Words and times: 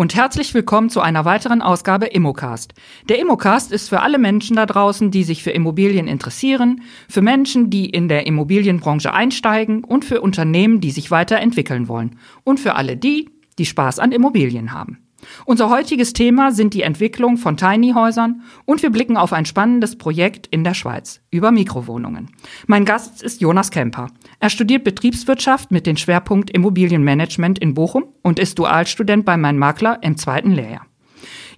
Und 0.00 0.14
herzlich 0.14 0.54
willkommen 0.54 0.88
zu 0.88 1.02
einer 1.02 1.26
weiteren 1.26 1.60
Ausgabe 1.60 2.06
Immocast. 2.06 2.72
Der 3.10 3.18
Immocast 3.18 3.70
ist 3.70 3.90
für 3.90 4.00
alle 4.00 4.16
Menschen 4.16 4.56
da 4.56 4.64
draußen, 4.64 5.10
die 5.10 5.24
sich 5.24 5.42
für 5.42 5.50
Immobilien 5.50 6.08
interessieren, 6.08 6.80
für 7.06 7.20
Menschen, 7.20 7.68
die 7.68 7.90
in 7.90 8.08
der 8.08 8.26
Immobilienbranche 8.26 9.12
einsteigen 9.12 9.84
und 9.84 10.06
für 10.06 10.22
Unternehmen, 10.22 10.80
die 10.80 10.90
sich 10.90 11.10
weiterentwickeln 11.10 11.86
wollen 11.86 12.16
und 12.44 12.58
für 12.58 12.76
alle 12.76 12.96
die, 12.96 13.28
die 13.58 13.66
Spaß 13.66 13.98
an 13.98 14.12
Immobilien 14.12 14.72
haben. 14.72 15.09
Unser 15.44 15.70
heutiges 15.70 16.12
Thema 16.12 16.52
sind 16.52 16.74
die 16.74 16.82
Entwicklung 16.82 17.36
von 17.36 17.56
Tiny 17.56 17.92
Häusern 17.92 18.42
und 18.64 18.82
wir 18.82 18.90
blicken 18.90 19.16
auf 19.16 19.32
ein 19.32 19.44
spannendes 19.44 19.96
Projekt 19.96 20.46
in 20.48 20.64
der 20.64 20.74
Schweiz 20.74 21.20
über 21.30 21.50
Mikrowohnungen. 21.50 22.30
Mein 22.66 22.84
Gast 22.84 23.22
ist 23.22 23.40
Jonas 23.40 23.70
Kemper. 23.70 24.08
Er 24.38 24.50
studiert 24.50 24.84
Betriebswirtschaft 24.84 25.70
mit 25.70 25.86
dem 25.86 25.96
Schwerpunkt 25.96 26.50
Immobilienmanagement 26.50 27.58
in 27.58 27.74
Bochum 27.74 28.04
und 28.22 28.38
ist 28.38 28.58
Dualstudent 28.58 29.24
bei 29.24 29.36
Mein 29.36 29.58
Makler 29.58 29.98
im 30.02 30.16
zweiten 30.16 30.52
Lehrjahr. 30.52 30.86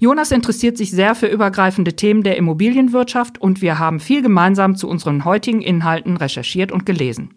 Jonas 0.02 0.32
interessiert 0.32 0.76
sich 0.76 0.90
sehr 0.90 1.14
für 1.14 1.28
übergreifende 1.28 1.94
Themen 1.94 2.24
der 2.24 2.36
Immobilienwirtschaft 2.36 3.40
und 3.40 3.62
wir 3.62 3.78
haben 3.78 4.00
viel 4.00 4.20
gemeinsam 4.20 4.74
zu 4.74 4.88
unseren 4.88 5.24
heutigen 5.24 5.62
Inhalten 5.62 6.16
recherchiert 6.16 6.72
und 6.72 6.84
gelesen. 6.84 7.34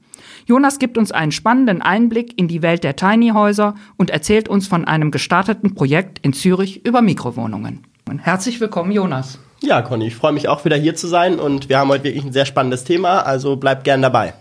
Jonas 0.47 0.77
gibt 0.77 0.99
uns 0.99 1.11
einen 1.11 1.31
spannenden 1.31 1.81
Einblick 1.81 2.37
in 2.37 2.47
die 2.47 2.61
Welt 2.61 2.83
der 2.83 2.95
Tiny 2.95 3.29
Häuser 3.29 3.73
und 3.97 4.11
erzählt 4.11 4.47
uns 4.47 4.67
von 4.67 4.85
einem 4.85 5.09
gestarteten 5.09 5.73
Projekt 5.73 6.19
in 6.19 6.33
Zürich 6.33 6.85
über 6.85 7.01
Mikrowohnungen. 7.01 7.83
Herzlich 8.21 8.59
willkommen, 8.59 8.91
Jonas. 8.91 9.39
Ja, 9.61 9.81
Conny, 9.81 10.07
ich 10.07 10.15
freue 10.15 10.33
mich 10.33 10.47
auch 10.47 10.63
wieder 10.63 10.75
hier 10.75 10.95
zu 10.95 11.07
sein 11.07 11.39
und 11.39 11.69
wir 11.69 11.79
haben 11.79 11.89
heute 11.89 12.03
wirklich 12.03 12.23
ein 12.23 12.31
sehr 12.31 12.45
spannendes 12.45 12.83
Thema, 12.83 13.21
also 13.21 13.55
bleibt 13.55 13.83
gern 13.85 14.03
dabei. 14.03 14.35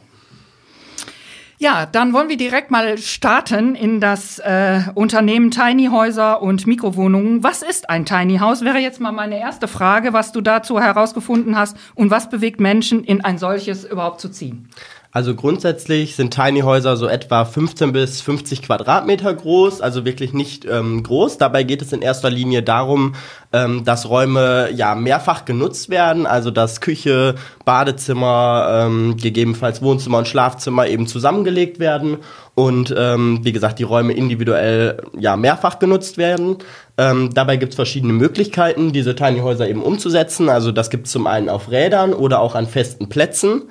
Ja, 1.57 1.87
dann 1.87 2.13
wollen 2.13 2.29
wir 2.29 2.37
direkt 2.37 2.71
mal 2.71 2.99
starten 2.99 3.75
in 3.75 4.01
das 4.01 4.39
äh, 4.41 4.81
Unternehmen 4.95 5.51
Tiny 5.51 5.87
Häuser 5.87 6.43
und 6.43 6.67
Mikrowohnungen. 6.67 7.43
Was 7.43 7.63
ist 7.63 7.89
ein 7.89 8.05
Tiny 8.05 8.37
House? 8.39 8.63
Wäre 8.63 8.79
jetzt 8.79 9.01
mal 9.01 9.13
meine 9.13 9.41
erste 9.41 9.69
Frage, 9.69 10.13
was 10.13 10.33
du 10.33 10.43
dazu 10.43 10.79
herausgefunden 10.79 11.57
hast 11.57 11.79
und 11.95 12.11
was 12.11 12.29
bewegt 12.29 12.61
Menschen, 12.61 13.03
in 13.05 13.25
ein 13.25 13.39
solches 13.39 13.85
überhaupt 13.85 14.21
zu 14.21 14.29
ziehen? 14.29 14.69
Also 15.15 15.37
grundsätzlich 15.37 16.17
sind 16.17 16.35
Tiny 16.35 16.63
Häuser 16.63 16.97
so 16.97 17.07
etwa 17.07 17.45
15 17.45 17.93
bis 17.93 18.21
50 18.21 18.63
Quadratmeter 18.63 19.33
groß, 19.33 19.81
also 19.81 20.05
wirklich 20.05 20.33
nicht 20.33 20.65
ähm, 20.65 21.05
groß. 21.05 21.39
Dabei 21.39 21.63
geht 21.63 21.83
es 21.83 21.93
in 21.93 22.03
erster 22.03 22.31
Linie 22.31 22.65
darum, 22.65 23.15
ähm, 23.53 23.85
dass 23.85 24.09
Räume 24.09 24.71
ja 24.75 24.97
mehrfach 24.97 25.45
genutzt 25.45 25.89
werden, 25.89 26.27
also 26.27 26.51
dass 26.51 26.81
Küche, 26.81 27.37
Badezimmer, 27.65 28.87
ähm, 28.87 29.17
gegebenenfalls 29.17 29.83
Wohnzimmer 29.83 30.19
und 30.19 30.27
Schlafzimmer 30.27 30.89
eben 30.89 31.07
zusammengelegt 31.07 31.79
werden 31.79 32.17
und 32.57 32.93
ähm, 32.99 33.39
wie 33.45 33.53
gesagt 33.53 33.79
die 33.79 33.85
Räume 33.85 34.15
individuell 34.15 35.01
ja 35.17 35.37
mehrfach 35.37 35.79
genutzt 35.79 36.19
werden. 36.19 36.57
Ähm, 36.99 37.31
dabei 37.33 37.57
gibt 37.57 37.71
es 37.71 37.77
verschiedene 37.77 38.15
Möglichkeiten, 38.15 38.93
diese 38.93 39.15
Tiny 39.15 39.39
Häuser 39.39 39.69
eben 39.69 39.85
umzusetzen. 39.85 40.49
Also 40.49 40.73
das 40.73 40.91
gibt 40.91 41.07
es 41.07 41.13
zum 41.13 41.29
einen 41.29 41.49
auf 41.49 41.71
Rädern 41.71 42.15
oder 42.15 42.41
auch 42.41 42.57
an 42.57 42.67
festen 42.67 43.09
Plätzen. 43.09 43.63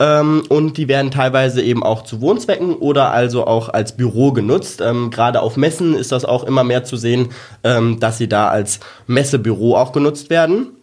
Ähm, 0.00 0.42
und 0.48 0.76
die 0.76 0.88
werden 0.88 1.10
teilweise 1.10 1.62
eben 1.62 1.82
auch 1.82 2.04
zu 2.04 2.20
Wohnzwecken 2.20 2.76
oder 2.76 3.10
also 3.10 3.46
auch 3.46 3.68
als 3.68 3.96
Büro 3.96 4.32
genutzt. 4.32 4.80
Ähm, 4.80 5.10
Gerade 5.10 5.42
auf 5.42 5.56
Messen 5.56 5.94
ist 5.94 6.12
das 6.12 6.24
auch 6.24 6.44
immer 6.44 6.64
mehr 6.64 6.84
zu 6.84 6.96
sehen, 6.96 7.30
ähm, 7.64 7.98
dass 8.00 8.18
sie 8.18 8.28
da 8.28 8.48
als 8.48 8.80
Messebüro 9.06 9.76
auch 9.76 9.92
genutzt 9.92 10.30
werden 10.30 10.77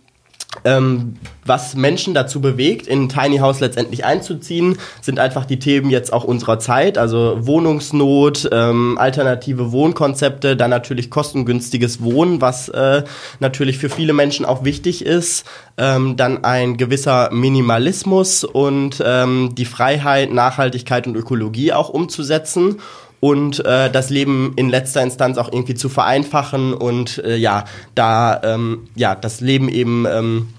ähm, 0.65 1.15
was 1.45 1.75
Menschen 1.75 2.13
dazu 2.13 2.41
bewegt, 2.41 2.87
in 2.87 3.07
Tiny 3.07 3.37
House 3.37 3.59
letztendlich 3.59 4.03
einzuziehen, 4.03 4.77
sind 5.01 5.19
einfach 5.19 5.45
die 5.45 5.59
Themen 5.59 5.89
jetzt 5.89 6.11
auch 6.11 6.23
unserer 6.23 6.59
Zeit, 6.59 6.97
also 6.97 7.37
Wohnungsnot, 7.41 8.49
ähm, 8.51 8.97
alternative 8.97 9.71
Wohnkonzepte, 9.71 10.57
dann 10.57 10.71
natürlich 10.71 11.09
kostengünstiges 11.09 12.01
Wohnen, 12.01 12.41
was 12.41 12.69
äh, 12.69 13.03
natürlich 13.39 13.77
für 13.77 13.89
viele 13.89 14.13
Menschen 14.13 14.45
auch 14.45 14.63
wichtig 14.63 15.05
ist, 15.05 15.45
ähm, 15.77 16.17
dann 16.17 16.43
ein 16.43 16.77
gewisser 16.77 17.29
Minimalismus 17.31 18.43
und 18.43 19.03
ähm, 19.05 19.53
die 19.55 19.65
Freiheit, 19.65 20.33
Nachhaltigkeit 20.33 21.05
und 21.05 21.15
Ökologie 21.15 21.73
auch 21.73 21.89
umzusetzen 21.89 22.77
und 23.19 23.65
äh, 23.65 23.89
das 23.89 24.09
Leben 24.09 24.53
in 24.55 24.69
letzter 24.69 25.01
Instanz 25.01 25.37
auch 25.37 25.51
irgendwie 25.51 25.73
zu 25.73 25.89
vereinfachen 25.89 26.73
und 26.73 27.23
äh, 27.25 27.35
ja, 27.35 27.65
da 27.95 28.39
ähm, 28.43 28.87
ja 28.95 29.15
das 29.15 29.41
Leben 29.41 29.69
eben 29.69 30.05
ähm, 30.05 30.49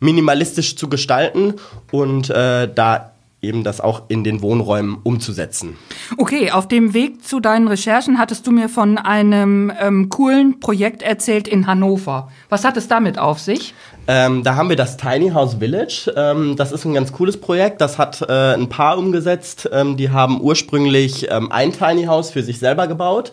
minimalistisch 0.00 0.76
zu 0.76 0.88
gestalten 0.88 1.54
und 1.90 2.30
äh, 2.30 2.72
da 2.72 3.12
eben 3.40 3.62
das 3.62 3.80
auch 3.80 4.02
in 4.08 4.24
den 4.24 4.42
Wohnräumen 4.42 4.98
umzusetzen. 5.04 5.76
Okay, 6.16 6.50
auf 6.50 6.66
dem 6.66 6.92
Weg 6.92 7.24
zu 7.24 7.38
deinen 7.38 7.68
Recherchen 7.68 8.18
hattest 8.18 8.46
du 8.46 8.50
mir 8.50 8.68
von 8.68 8.98
einem 8.98 9.72
ähm, 9.80 10.08
coolen 10.08 10.58
Projekt 10.58 11.02
erzählt 11.02 11.46
in 11.46 11.66
Hannover. 11.66 12.32
Was 12.48 12.64
hat 12.64 12.76
es 12.76 12.88
damit 12.88 13.18
auf 13.18 13.38
sich? 13.38 13.74
Ähm, 14.08 14.42
da 14.42 14.56
haben 14.56 14.70
wir 14.70 14.76
das 14.76 14.96
Tiny 14.96 15.30
House 15.30 15.56
Village. 15.60 16.12
Ähm, 16.16 16.56
das 16.56 16.72
ist 16.72 16.84
ein 16.84 16.94
ganz 16.94 17.12
cooles 17.12 17.40
Projekt. 17.40 17.80
Das 17.80 17.98
hat 17.98 18.22
äh, 18.22 18.54
ein 18.54 18.68
Paar 18.68 18.98
umgesetzt. 18.98 19.68
Ähm, 19.72 19.96
die 19.96 20.10
haben 20.10 20.40
ursprünglich 20.40 21.30
ähm, 21.30 21.52
ein 21.52 21.72
Tiny 21.72 22.06
House 22.06 22.30
für 22.30 22.42
sich 22.42 22.58
selber 22.58 22.88
gebaut 22.88 23.32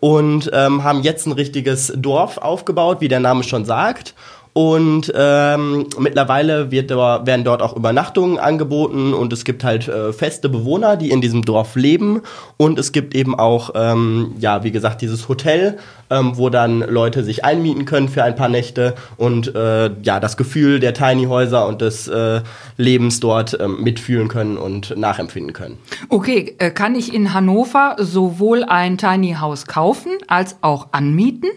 und 0.00 0.50
ähm, 0.52 0.82
haben 0.82 1.02
jetzt 1.02 1.26
ein 1.26 1.32
richtiges 1.32 1.92
Dorf 1.96 2.38
aufgebaut, 2.38 3.00
wie 3.00 3.08
der 3.08 3.20
Name 3.20 3.44
schon 3.44 3.64
sagt. 3.64 4.14
Und 4.54 5.12
ähm, 5.16 5.86
mittlerweile 5.98 6.70
wird, 6.70 6.90
werden 6.90 7.42
dort 7.42 7.60
auch 7.60 7.74
Übernachtungen 7.74 8.38
angeboten 8.38 9.12
und 9.12 9.32
es 9.32 9.44
gibt 9.44 9.64
halt 9.64 9.88
äh, 9.88 10.12
feste 10.12 10.48
Bewohner, 10.48 10.96
die 10.96 11.10
in 11.10 11.20
diesem 11.20 11.42
Dorf 11.42 11.74
leben. 11.74 12.22
Und 12.56 12.78
es 12.78 12.92
gibt 12.92 13.16
eben 13.16 13.36
auch, 13.36 13.70
ähm, 13.74 14.36
ja, 14.38 14.62
wie 14.62 14.70
gesagt, 14.70 15.02
dieses 15.02 15.28
Hotel, 15.28 15.78
ähm, 16.08 16.36
wo 16.36 16.50
dann 16.50 16.78
Leute 16.80 17.24
sich 17.24 17.44
einmieten 17.44 17.84
können 17.84 18.08
für 18.08 18.22
ein 18.22 18.36
paar 18.36 18.48
Nächte 18.48 18.94
und 19.16 19.52
äh, 19.56 19.90
ja, 20.02 20.20
das 20.20 20.36
Gefühl 20.36 20.78
der 20.78 20.94
Tiny 20.94 21.24
Häuser 21.24 21.66
und 21.66 21.80
des 21.80 22.06
äh, 22.06 22.42
Lebens 22.76 23.18
dort 23.18 23.58
ähm, 23.60 23.82
mitfühlen 23.82 24.28
können 24.28 24.56
und 24.56 24.96
nachempfinden 24.96 25.52
können. 25.52 25.78
Okay, 26.10 26.54
äh, 26.58 26.70
kann 26.70 26.94
ich 26.94 27.12
in 27.12 27.34
Hannover 27.34 27.96
sowohl 27.98 28.62
ein 28.62 28.98
Tiny 28.98 29.34
House 29.40 29.66
kaufen 29.66 30.12
als 30.28 30.58
auch 30.60 30.88
anmieten? 30.92 31.48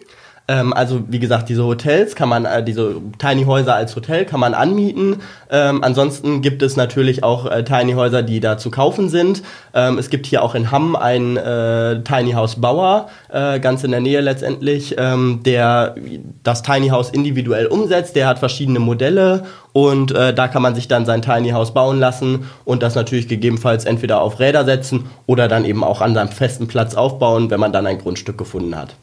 Ähm, 0.47 0.73
also 0.73 1.03
wie 1.09 1.19
gesagt, 1.19 1.49
diese 1.49 1.65
Hotels 1.65 2.15
kann 2.15 2.29
man, 2.29 2.45
äh, 2.45 2.63
diese 2.63 2.95
Tiny 3.17 3.43
Häuser 3.43 3.75
als 3.75 3.95
Hotel 3.95 4.25
kann 4.25 4.39
man 4.39 4.53
anmieten. 4.53 5.17
Ähm, 5.51 5.83
ansonsten 5.83 6.41
gibt 6.41 6.61
es 6.61 6.77
natürlich 6.77 7.23
auch 7.23 7.45
äh, 7.45 7.63
Tiny 7.63 7.93
Häuser, 7.93 8.23
die 8.23 8.39
da 8.39 8.57
zu 8.57 8.71
kaufen 8.71 9.09
sind. 9.09 9.43
Ähm, 9.73 9.97
es 9.97 10.09
gibt 10.09 10.25
hier 10.25 10.43
auch 10.43 10.55
in 10.55 10.71
Hamm 10.71 10.95
einen 10.95 11.35
äh, 11.35 12.01
Tiny 12.03 12.31
House 12.31 12.61
Bauer, 12.61 13.09
äh, 13.29 13.59
ganz 13.59 13.83
in 13.83 13.91
der 13.91 13.99
Nähe 13.99 14.21
letztendlich, 14.21 14.95
ähm, 14.97 15.41
der 15.43 15.95
das 16.43 16.63
Tiny 16.63 16.89
House 16.89 17.09
individuell 17.09 17.67
umsetzt. 17.67 18.15
Der 18.15 18.27
hat 18.27 18.39
verschiedene 18.39 18.79
Modelle 18.79 19.43
und 19.73 20.11
äh, 20.11 20.33
da 20.33 20.47
kann 20.47 20.61
man 20.61 20.75
sich 20.75 20.87
dann 20.87 21.05
sein 21.05 21.21
Tiny 21.21 21.49
House 21.49 21.73
bauen 21.73 21.99
lassen 21.99 22.45
und 22.63 22.83
das 22.83 22.95
natürlich 22.95 23.27
gegebenenfalls 23.27 23.83
entweder 23.83 24.21
auf 24.21 24.39
Räder 24.39 24.63
setzen 24.63 25.09
oder 25.25 25.49
dann 25.49 25.65
eben 25.65 25.83
auch 25.83 25.99
an 25.99 26.13
seinem 26.13 26.29
festen 26.29 26.67
Platz 26.67 26.95
aufbauen, 26.95 27.49
wenn 27.49 27.59
man 27.59 27.73
dann 27.73 27.85
ein 27.85 27.97
Grundstück 27.97 28.37
gefunden 28.37 28.75
hat. 28.77 28.95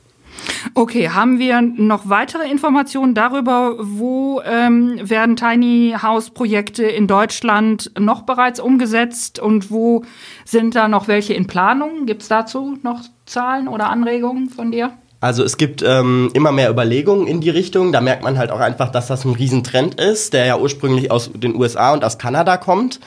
Okay, 0.73 1.11
haben 1.11 1.39
wir 1.39 1.61
noch 1.61 2.09
weitere 2.09 2.49
Informationen 2.51 3.15
darüber, 3.15 3.77
wo 3.79 4.41
ähm, 4.45 4.99
werden 5.03 5.37
Tiny 5.37 5.95
House 6.01 6.31
Projekte 6.31 6.85
in 6.85 7.07
Deutschland 7.07 7.91
noch 7.99 8.23
bereits 8.23 8.61
umgesetzt 8.61 9.39
und 9.39 9.71
wo 9.71 10.05
sind 10.45 10.75
da 10.75 10.89
noch 10.89 11.07
welche 11.07 11.35
in 11.35 11.47
Planung? 11.47 12.07
Gibt 12.07 12.23
es 12.23 12.29
dazu 12.29 12.79
noch 12.83 13.03
Zahlen 13.27 13.69
oder 13.69 13.91
Anregungen 13.91 14.49
von 14.49 14.73
dir? 14.73 14.93
Also 15.21 15.43
es 15.43 15.57
gibt 15.57 15.83
ähm, 15.83 16.31
immer 16.35 16.53
mehr 16.53 16.69
Überlegungen 16.69 17.27
in 17.27 17.41
die 17.41 17.49
Richtung. 17.49 17.93
Da 17.93 18.03
merkt 18.03 18.23
man 18.23 18.37
halt 18.37 18.50
auch 18.50 18.61
einfach, 18.61 18.91
dass 18.91 19.06
das 19.06 19.25
ein 19.25 19.33
Riesentrend 19.33 19.99
ist, 19.99 20.35
der 20.35 20.44
ja 20.44 20.59
ursprünglich 20.59 21.11
aus 21.11 21.31
den 21.33 21.56
USA 21.56 21.94
und 21.94 22.05
aus 22.05 22.19
Kanada 22.19 22.59
kommt. 22.59 23.00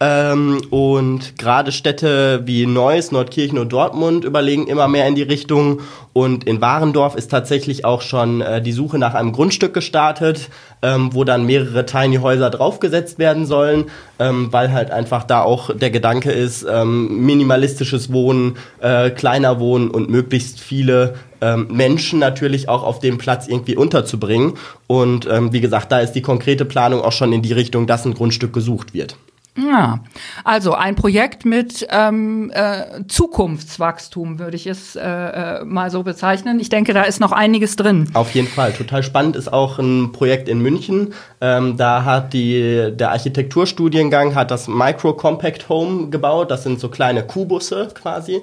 Ähm, 0.00 0.60
und 0.70 1.38
gerade 1.38 1.70
Städte 1.70 2.42
wie 2.44 2.66
Neuss, 2.66 3.12
Nordkirchen 3.12 3.58
und 3.58 3.72
Dortmund 3.72 4.24
überlegen 4.24 4.66
immer 4.66 4.88
mehr 4.88 5.06
in 5.06 5.14
die 5.14 5.22
Richtung. 5.22 5.80
Und 6.12 6.44
in 6.44 6.60
Warendorf 6.60 7.14
ist 7.14 7.30
tatsächlich 7.30 7.84
auch 7.84 8.02
schon 8.02 8.40
äh, 8.40 8.60
die 8.60 8.72
Suche 8.72 8.98
nach 8.98 9.14
einem 9.14 9.32
Grundstück 9.32 9.72
gestartet, 9.72 10.50
ähm, 10.82 11.10
wo 11.12 11.24
dann 11.24 11.46
mehrere 11.46 11.86
Tiny 11.86 12.16
Häuser 12.16 12.50
draufgesetzt 12.50 13.18
werden 13.18 13.46
sollen, 13.46 13.84
ähm, 14.18 14.52
weil 14.52 14.72
halt 14.72 14.90
einfach 14.90 15.24
da 15.24 15.42
auch 15.42 15.74
der 15.74 15.90
Gedanke 15.90 16.32
ist, 16.32 16.66
ähm, 16.68 17.24
minimalistisches 17.24 18.12
Wohnen, 18.12 18.56
äh, 18.80 19.10
kleiner 19.10 19.60
Wohnen 19.60 19.90
und 19.90 20.10
möglichst 20.10 20.60
viele 20.60 21.14
ähm, 21.40 21.68
Menschen 21.70 22.18
natürlich 22.18 22.68
auch 22.68 22.82
auf 22.82 22.98
dem 22.98 23.18
Platz 23.18 23.46
irgendwie 23.46 23.76
unterzubringen. 23.76 24.54
Und 24.86 25.28
ähm, 25.30 25.52
wie 25.52 25.60
gesagt, 25.60 25.92
da 25.92 26.00
ist 26.00 26.12
die 26.12 26.22
konkrete 26.22 26.64
Planung 26.64 27.00
auch 27.00 27.12
schon 27.12 27.32
in 27.32 27.42
die 27.42 27.52
Richtung, 27.52 27.86
dass 27.86 28.04
ein 28.04 28.14
Grundstück 28.14 28.52
gesucht 28.52 28.92
wird. 28.92 29.16
Ja, 29.56 30.00
also 30.42 30.74
ein 30.74 30.96
Projekt 30.96 31.44
mit 31.44 31.86
ähm, 31.90 32.50
äh, 32.52 33.04
Zukunftswachstum 33.06 34.40
würde 34.40 34.56
ich 34.56 34.66
es 34.66 34.96
äh, 34.96 35.00
äh, 35.00 35.64
mal 35.64 35.92
so 35.92 36.02
bezeichnen. 36.02 36.58
Ich 36.58 36.70
denke, 36.70 36.92
da 36.92 37.02
ist 37.02 37.20
noch 37.20 37.30
einiges 37.30 37.76
drin. 37.76 38.10
Auf 38.14 38.32
jeden 38.32 38.48
Fall. 38.48 38.72
Total 38.72 39.04
spannend 39.04 39.36
ist 39.36 39.52
auch 39.52 39.78
ein 39.78 40.10
Projekt 40.10 40.48
in 40.48 40.60
München. 40.60 41.14
Ähm, 41.40 41.76
da 41.76 42.04
hat 42.04 42.32
die, 42.32 42.90
der 42.92 43.12
Architekturstudiengang 43.12 44.34
hat 44.34 44.50
das 44.50 44.66
Micro 44.66 45.12
Compact 45.12 45.68
Home 45.68 46.10
gebaut. 46.10 46.50
Das 46.50 46.64
sind 46.64 46.80
so 46.80 46.88
kleine 46.88 47.22
Kubusse 47.22 47.90
quasi, 47.94 48.40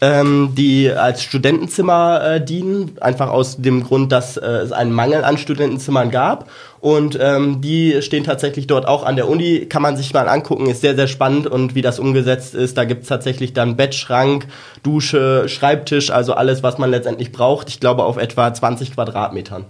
ähm, 0.00 0.50
die 0.56 0.92
als 0.92 1.24
Studentenzimmer 1.24 2.22
äh, 2.24 2.44
dienen. 2.44 2.98
Einfach 3.00 3.30
aus 3.30 3.56
dem 3.56 3.82
Grund, 3.82 4.12
dass 4.12 4.36
äh, 4.36 4.46
es 4.46 4.70
einen 4.70 4.92
Mangel 4.92 5.24
an 5.24 5.38
Studentenzimmern 5.38 6.12
gab. 6.12 6.48
Und 6.82 7.16
ähm, 7.22 7.60
die 7.60 8.02
stehen 8.02 8.24
tatsächlich 8.24 8.66
dort 8.66 8.88
auch 8.88 9.04
an 9.04 9.14
der 9.14 9.28
Uni, 9.28 9.66
kann 9.66 9.82
man 9.82 9.96
sich 9.96 10.12
mal 10.12 10.28
angucken, 10.28 10.51
ist 10.58 10.80
sehr, 10.80 10.94
sehr 10.94 11.08
spannend 11.08 11.46
und 11.46 11.74
wie 11.74 11.82
das 11.82 11.98
umgesetzt 11.98 12.54
ist. 12.54 12.76
Da 12.76 12.84
gibt's 12.84 13.08
tatsächlich 13.08 13.52
dann 13.52 13.76
Bettschrank, 13.76 14.46
Dusche, 14.82 15.48
Schreibtisch, 15.48 16.10
also 16.10 16.34
alles, 16.34 16.62
was 16.62 16.78
man 16.78 16.90
letztendlich 16.90 17.32
braucht. 17.32 17.68
Ich 17.68 17.80
glaube 17.80 18.04
auf 18.04 18.16
etwa 18.16 18.52
20 18.52 18.94
Quadratmetern. 18.94 19.64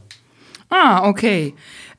Ah, 0.70 1.08
okay. 1.08 1.55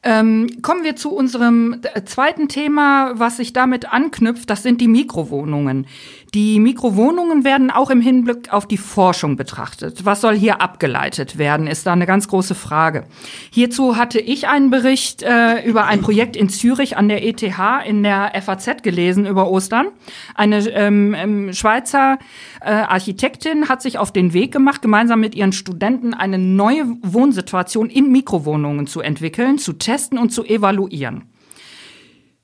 Ähm, 0.06 0.57
kommen 0.62 0.83
wir 0.83 0.97
zu 0.97 1.15
unserem 1.15 1.81
zweiten 2.06 2.50
Thema, 2.50 3.13
was 3.15 3.38
sich 3.38 3.53
damit 3.53 3.94
anknüpft, 3.94 4.50
das 4.50 4.62
sind 4.62 4.81
die 4.81 4.89
Mikrowohnungen. 4.89 5.88
Die 6.33 6.59
Mikrowohnungen 6.59 7.44
werden 7.44 7.69
auch 7.69 7.91
im 7.91 8.01
Hinblick 8.01 8.51
auf 8.51 8.68
die 8.68 8.77
Forschung 8.77 9.35
betrachtet. 9.35 10.03
Was 10.03 10.21
soll 10.21 10.35
hier 10.35 10.62
abgeleitet 10.62 11.38
werden, 11.38 11.68
ist 11.68 11.85
da 11.85 11.94
eine 11.94 12.07
ganz 12.07 12.27
große 12.27 12.56
Frage. 12.56 13.03
Hierzu 13.51 13.97
hatte 13.97 14.19
ich 14.19 14.47
einen 14.47 14.71
Bericht 14.71 15.21
äh, 15.21 15.63
über 15.63 15.85
ein 15.85 16.01
Projekt 16.01 16.35
in 16.35 16.50
Zürich 16.50 16.97
an 16.97 17.07
der 17.07 17.24
ETH 17.24 17.44
in 17.85 18.01
der 18.01 18.31
FAZ 18.41 18.81
gelesen 18.81 19.27
über 19.27 19.47
Ostern. 19.47 19.89
Eine 20.33 20.68
ähm, 20.69 21.13
ähm, 21.13 21.53
Schweizer 21.53 22.18
äh, 22.62 22.71
Architektin 22.71 23.69
hat 23.69 23.83
sich 23.83 24.00
auf 24.00 24.12
den 24.12 24.33
Weg 24.33 24.51
gemacht, 24.51 24.81
gemeinsam 24.81 25.19
mit 25.19 25.36
ihren 25.36 25.51
Studenten 25.51 26.15
eine 26.15 26.39
neue 26.39 26.97
Wohnsituation 27.03 27.91
in 27.91 28.12
Mikrowohnungen 28.12 28.88
zu 28.88 29.01
entwickeln, 29.01 29.59
zu 29.59 29.74
testen 29.74 30.18
und 30.18 30.31
zu 30.31 30.44
evaluieren. 30.44 31.25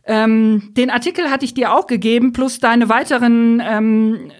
Ähm, 0.09 0.71
den 0.71 0.89
Artikel 0.89 1.29
hatte 1.29 1.45
ich 1.45 1.53
dir 1.53 1.71
auch 1.71 1.85
gegeben, 1.85 2.33
plus 2.33 2.59
deine 2.59 2.89
weiteren 2.89 3.61
ähm, 3.63 4.31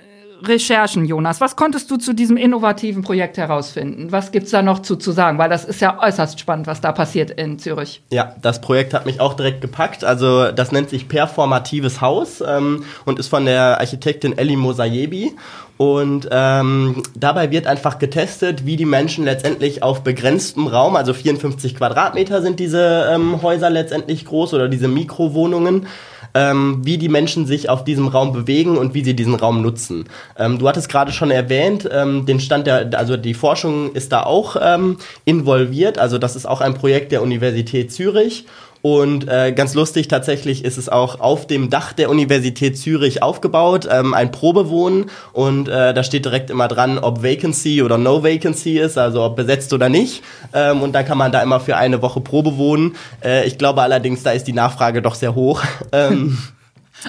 Recherchen, 0.42 1.06
Jonas. 1.06 1.42
Was 1.42 1.56
konntest 1.56 1.90
du 1.92 1.98
zu 1.98 2.14
diesem 2.14 2.38
innovativen 2.38 3.04
Projekt 3.04 3.38
herausfinden? 3.38 4.12
Was 4.12 4.32
gibt's 4.32 4.52
da 4.52 4.62
noch 4.62 4.80
zu, 4.80 4.96
zu 4.96 5.12
sagen? 5.12 5.38
Weil 5.38 5.50
das 5.50 5.66
ist 5.66 5.82
ja 5.82 6.02
äußerst 6.02 6.40
spannend, 6.40 6.68
was 6.68 6.82
da 6.82 6.92
passiert 6.92 7.32
in 7.32 7.60
Zürich. 7.60 8.02
Ja, 8.12 8.36
das 8.42 8.62
Projekt 8.62 8.94
hat 8.94 9.06
mich 9.06 9.20
auch 9.20 9.34
direkt 9.34 9.62
gepackt. 9.62 10.04
Also 10.04 10.52
das 10.52 10.72
nennt 10.72 10.90
sich 10.90 11.08
Performatives 11.08 12.02
Haus 12.02 12.42
ähm, 12.46 12.84
und 13.06 13.20
ist 13.20 13.28
von 13.28 13.46
der 13.46 13.80
Architektin 13.80 14.38
Ellie 14.38 14.58
Mosayebi. 14.58 15.36
Und 15.80 16.28
ähm, 16.30 17.04
dabei 17.16 17.52
wird 17.52 17.66
einfach 17.66 18.00
getestet, 18.00 18.66
wie 18.66 18.76
die 18.76 18.86
Menschen 18.86 19.24
letztendlich 19.24 19.82
auf 19.82 20.04
begrenztem 20.04 20.68
Raum, 20.68 20.98
also 20.98 21.14
54 21.14 21.74
Quadratmeter 21.74 22.42
sind 22.42 22.60
diese 22.60 23.10
ähm, 23.10 23.42
Häuser 23.42 23.70
letztendlich 23.70 24.26
groß 24.26 24.54
oder 24.56 24.68
diese 24.68 24.90
Mikrowohnungen, 24.90 25.88
ähm, 26.34 26.82
wie 26.84 26.98
die 26.98 27.10
Menschen 27.10 27.46
sich 27.46 27.70
auf 27.70 27.84
diesem 27.84 28.08
Raum 28.08 28.34
bewegen 28.34 28.78
und 28.78 28.94
wie 28.94 29.04
sie 29.04 29.16
diesen 29.16 29.36
Raum 29.36 29.62
nutzen. 29.62 30.06
Ähm, 30.38 30.60
du 30.60 30.68
hattest 30.68 30.90
gerade 30.90 31.12
schon 31.12 31.32
erwähnt, 31.32 31.90
ähm, 31.92 32.26
den 32.26 32.40
Stand 32.40 32.68
der, 32.68 32.90
also 32.98 33.18
die 33.18 33.34
Forschung 33.34 33.94
ist 33.94 34.12
da 34.12 34.24
auch 34.24 34.56
ähm, 34.62 34.98
involviert. 35.26 35.98
Also 35.98 36.18
das 36.18 36.36
ist 36.36 36.46
auch 36.46 36.62
ein 36.62 36.74
Projekt 36.74 37.12
der 37.12 37.22
Universität 37.22 37.92
Zürich. 37.92 38.46
Und 38.82 39.28
äh, 39.28 39.52
ganz 39.52 39.74
lustig 39.74 40.08
tatsächlich 40.08 40.64
ist 40.64 40.78
es 40.78 40.88
auch 40.88 41.20
auf 41.20 41.48
dem 41.48 41.70
Dach 41.70 41.92
der 41.92 42.10
Universität 42.10 42.78
Zürich 42.78 43.22
aufgebaut, 43.22 43.88
ähm, 43.92 44.14
ein 44.14 44.32
Probewohnen 44.32 45.08
und 45.34 45.68
äh, 45.68 45.94
da 45.94 46.04
steht 46.04 46.24
direkt 46.26 46.50
immer 46.50 46.70
dran, 46.70 46.98
ob 46.98 47.22
Vacancy 47.22 47.84
oder 47.84 47.98
No 47.98 48.24
Vacancy 48.24 48.78
ist, 48.80 48.98
also 48.98 49.24
ob 49.24 49.36
besetzt 49.36 49.74
oder 49.74 49.90
nicht. 49.90 50.24
Ähm, 50.54 50.82
und 50.82 50.94
dann 50.94 51.06
kann 51.06 51.18
man 51.18 51.32
da 51.32 51.42
immer 51.44 51.60
für 51.60 51.76
eine 51.76 52.02
Woche 52.02 52.22
Probe 52.22 52.58
wohnen. 52.58 52.96
Äh, 53.24 53.46
ich 53.46 53.58
glaube 53.58 53.82
allerdings, 53.82 54.24
da 54.24 54.32
ist 54.32 54.46
die 54.46 54.54
Nachfrage 54.54 55.02
doch 55.02 55.16
sehr 55.16 55.36
hoch. 55.36 55.62
Ähm, 55.92 56.38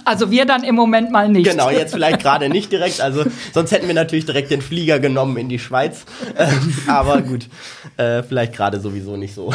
also 0.05 0.31
wir 0.31 0.45
dann 0.45 0.63
im 0.63 0.75
Moment 0.75 1.11
mal 1.11 1.29
nicht. 1.29 1.51
Genau, 1.51 1.71
jetzt 1.71 1.93
vielleicht 1.93 2.21
gerade 2.21 2.49
nicht 2.49 2.71
direkt. 2.73 3.01
Also 3.01 3.25
sonst 3.53 3.73
hätten 3.73 3.87
wir 3.87 3.95
natürlich 3.95 4.27
direkt 4.27 4.51
den 4.51 4.63
Flieger 4.63 5.01
genommen 5.01 5.37
in 5.37 5.49
die 5.49 5.59
Schweiz. 5.59 6.05
Ähm, 6.37 6.75
aber 6.87 7.23
gut, 7.23 7.49
äh, 7.97 8.23
vielleicht 8.23 8.55
gerade 8.55 8.81
sowieso 8.81 9.17
nicht 9.17 9.35
so. 9.35 9.53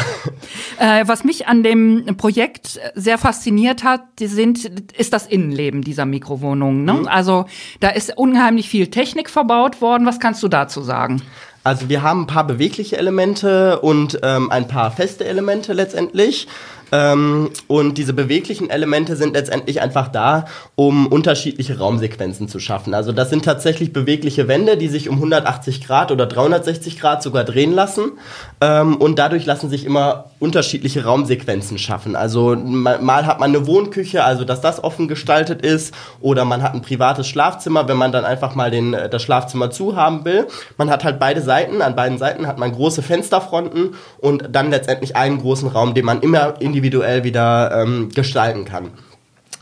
Äh, 0.77 1.07
was 1.07 1.23
mich 1.23 1.47
an 1.47 1.63
dem 1.63 2.17
Projekt 2.17 2.81
sehr 2.95 3.17
fasziniert 3.17 3.85
hat, 3.85 4.01
sind, 4.19 4.65
ist 4.97 5.13
das 5.13 5.25
Innenleben 5.25 5.81
dieser 5.83 6.05
Mikrowohnungen. 6.05 6.83
Ne? 6.83 6.93
Mhm. 6.93 7.07
Also 7.07 7.45
da 7.79 7.89
ist 7.89 8.17
unheimlich 8.17 8.67
viel 8.67 8.88
Technik 8.88 9.29
verbaut 9.29 9.79
worden. 9.79 10.05
Was 10.05 10.19
kannst 10.19 10.43
du 10.43 10.49
dazu 10.49 10.81
sagen? 10.81 11.21
Also 11.65 11.89
wir 11.89 12.03
haben 12.03 12.21
ein 12.21 12.27
paar 12.27 12.45
bewegliche 12.45 12.95
Elemente 12.95 13.79
und 13.79 14.19
ähm, 14.21 14.51
ein 14.51 14.67
paar 14.67 14.91
feste 14.91 15.25
Elemente 15.25 15.73
letztendlich. 15.73 16.47
Ähm, 16.91 17.49
und 17.67 17.97
diese 17.97 18.13
beweglichen 18.13 18.69
Elemente 18.69 19.15
sind 19.15 19.33
letztendlich 19.33 19.81
einfach 19.81 20.07
da, 20.07 20.45
um 20.75 21.07
unterschiedliche 21.07 21.77
Raumsequenzen 21.77 22.47
zu 22.47 22.59
schaffen. 22.59 22.93
Also 22.93 23.11
das 23.11 23.29
sind 23.29 23.45
tatsächlich 23.45 23.93
bewegliche 23.93 24.47
Wände, 24.47 24.77
die 24.77 24.87
sich 24.87 25.09
um 25.09 25.15
180 25.15 25.85
Grad 25.85 26.11
oder 26.11 26.25
360 26.25 26.99
Grad 26.99 27.23
sogar 27.23 27.43
drehen 27.43 27.73
lassen. 27.73 28.13
Ähm, 28.61 28.97
und 28.97 29.19
dadurch 29.19 29.45
lassen 29.45 29.69
sich 29.69 29.85
immer 29.85 30.25
unterschiedliche 30.39 31.03
Raumsequenzen 31.03 31.77
schaffen. 31.77 32.15
Also 32.15 32.55
mal, 32.55 32.99
mal, 32.99 33.25
hat 33.25 33.39
man 33.39 33.55
eine 33.55 33.67
Wohnküche, 33.67 34.23
also 34.23 34.43
dass 34.43 34.61
das 34.61 34.83
offen 34.83 35.07
gestaltet 35.07 35.61
ist, 35.61 35.93
oder 36.21 36.45
man 36.45 36.61
hat 36.61 36.73
ein 36.73 36.81
privates 36.81 37.27
Schlafzimmer, 37.27 37.88
wenn 37.88 37.97
man 37.97 38.11
dann 38.11 38.25
einfach 38.25 38.55
mal 38.55 38.69
den, 38.71 38.93
äh, 38.93 39.09
das 39.09 39.23
Schlafzimmer 39.23 39.71
zu 39.71 39.95
haben 39.95 40.25
will. 40.25 40.47
Man 40.77 40.89
hat 40.89 41.03
halt 41.03 41.19
beide 41.19 41.41
Seiten, 41.41 41.81
an 41.81 41.95
beiden 41.95 42.17
Seiten 42.17 42.47
hat 42.47 42.57
man 42.57 42.71
große 42.71 43.01
Fensterfronten 43.01 43.95
und 44.19 44.49
dann 44.51 44.69
letztendlich 44.69 45.15
einen 45.15 45.39
großen 45.39 45.67
Raum, 45.69 45.93
den 45.93 46.05
man 46.05 46.21
immer 46.21 46.61
individuell 46.75 47.24
wieder 47.24 47.72
ähm, 47.74 48.10
gestalten 48.13 48.66
kann. 48.66 48.89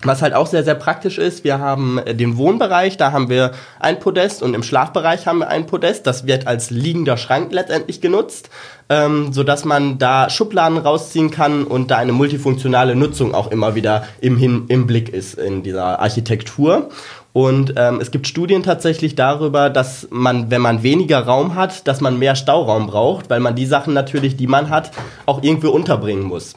Was 0.06 0.22
halt 0.22 0.34
auch 0.34 0.48
sehr, 0.48 0.66
sehr 0.66 0.76
praktisch 0.76 1.18
ist, 1.18 1.46
wir 1.46 1.60
haben 1.60 2.02
den 2.06 2.36
Wohnbereich, 2.36 2.98
da 2.98 3.14
haben 3.14 3.30
wir 3.30 3.52
ein 3.80 4.00
Podest 4.00 4.44
und 4.44 4.54
im 4.54 4.62
Schlafbereich 4.62 5.28
haben 5.28 5.40
wir 5.40 5.48
ein 5.48 5.66
Podest. 5.66 6.06
Das 6.08 6.28
wird 6.28 6.46
als 6.46 6.72
liegender 6.72 7.16
Schrank 7.16 7.54
letztendlich 7.54 8.02
genutzt, 8.02 8.50
ähm, 8.90 9.32
sodass 9.32 9.64
man 9.64 10.00
da 10.00 10.30
Schubladen 10.30 10.78
rausziehen 10.78 11.32
kann 11.32 11.64
und 11.64 11.90
da 11.90 12.00
eine 12.00 12.12
multifunktionale 12.12 12.96
Nutzung 12.96 13.34
auch 13.34 13.50
immer 13.50 13.76
wieder 13.76 14.06
im, 14.20 14.36
Hin 14.36 14.66
im 14.68 14.88
Blick 14.88 15.08
ist 15.08 15.36
in 15.36 15.64
dieser 15.64 16.02
Architektur. 16.02 16.90
Und 17.32 17.74
ähm, 17.78 18.00
es 18.02 18.12
gibt 18.12 18.28
Studien 18.28 18.62
tatsächlich 18.62 19.16
darüber, 19.16 19.70
dass 19.70 20.08
man, 20.12 20.52
wenn 20.52 20.62
man 20.62 20.84
weniger 20.84 21.20
Raum 21.20 21.56
hat, 21.56 21.88
dass 21.88 22.02
man 22.02 22.20
mehr 22.20 22.36
Stauraum 22.36 22.88
braucht, 22.88 23.30
weil 23.30 23.40
man 23.40 23.56
die 23.56 23.66
Sachen 23.66 23.94
natürlich, 23.94 24.36
die 24.36 24.48
man 24.48 24.70
hat, 24.70 24.92
auch 25.26 25.42
irgendwo 25.42 25.70
unterbringen 25.70 26.24
muss. 26.24 26.56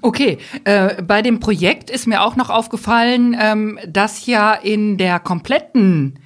Okay, 0.00 0.38
äh, 0.64 1.02
bei 1.02 1.22
dem 1.22 1.40
Projekt 1.40 1.90
ist 1.90 2.06
mir 2.06 2.22
auch 2.22 2.36
noch 2.36 2.50
aufgefallen, 2.50 3.36
ähm, 3.38 3.78
dass 3.86 4.26
ja 4.26 4.54
in 4.54 4.96
der 4.96 5.20
kompletten 5.20 6.18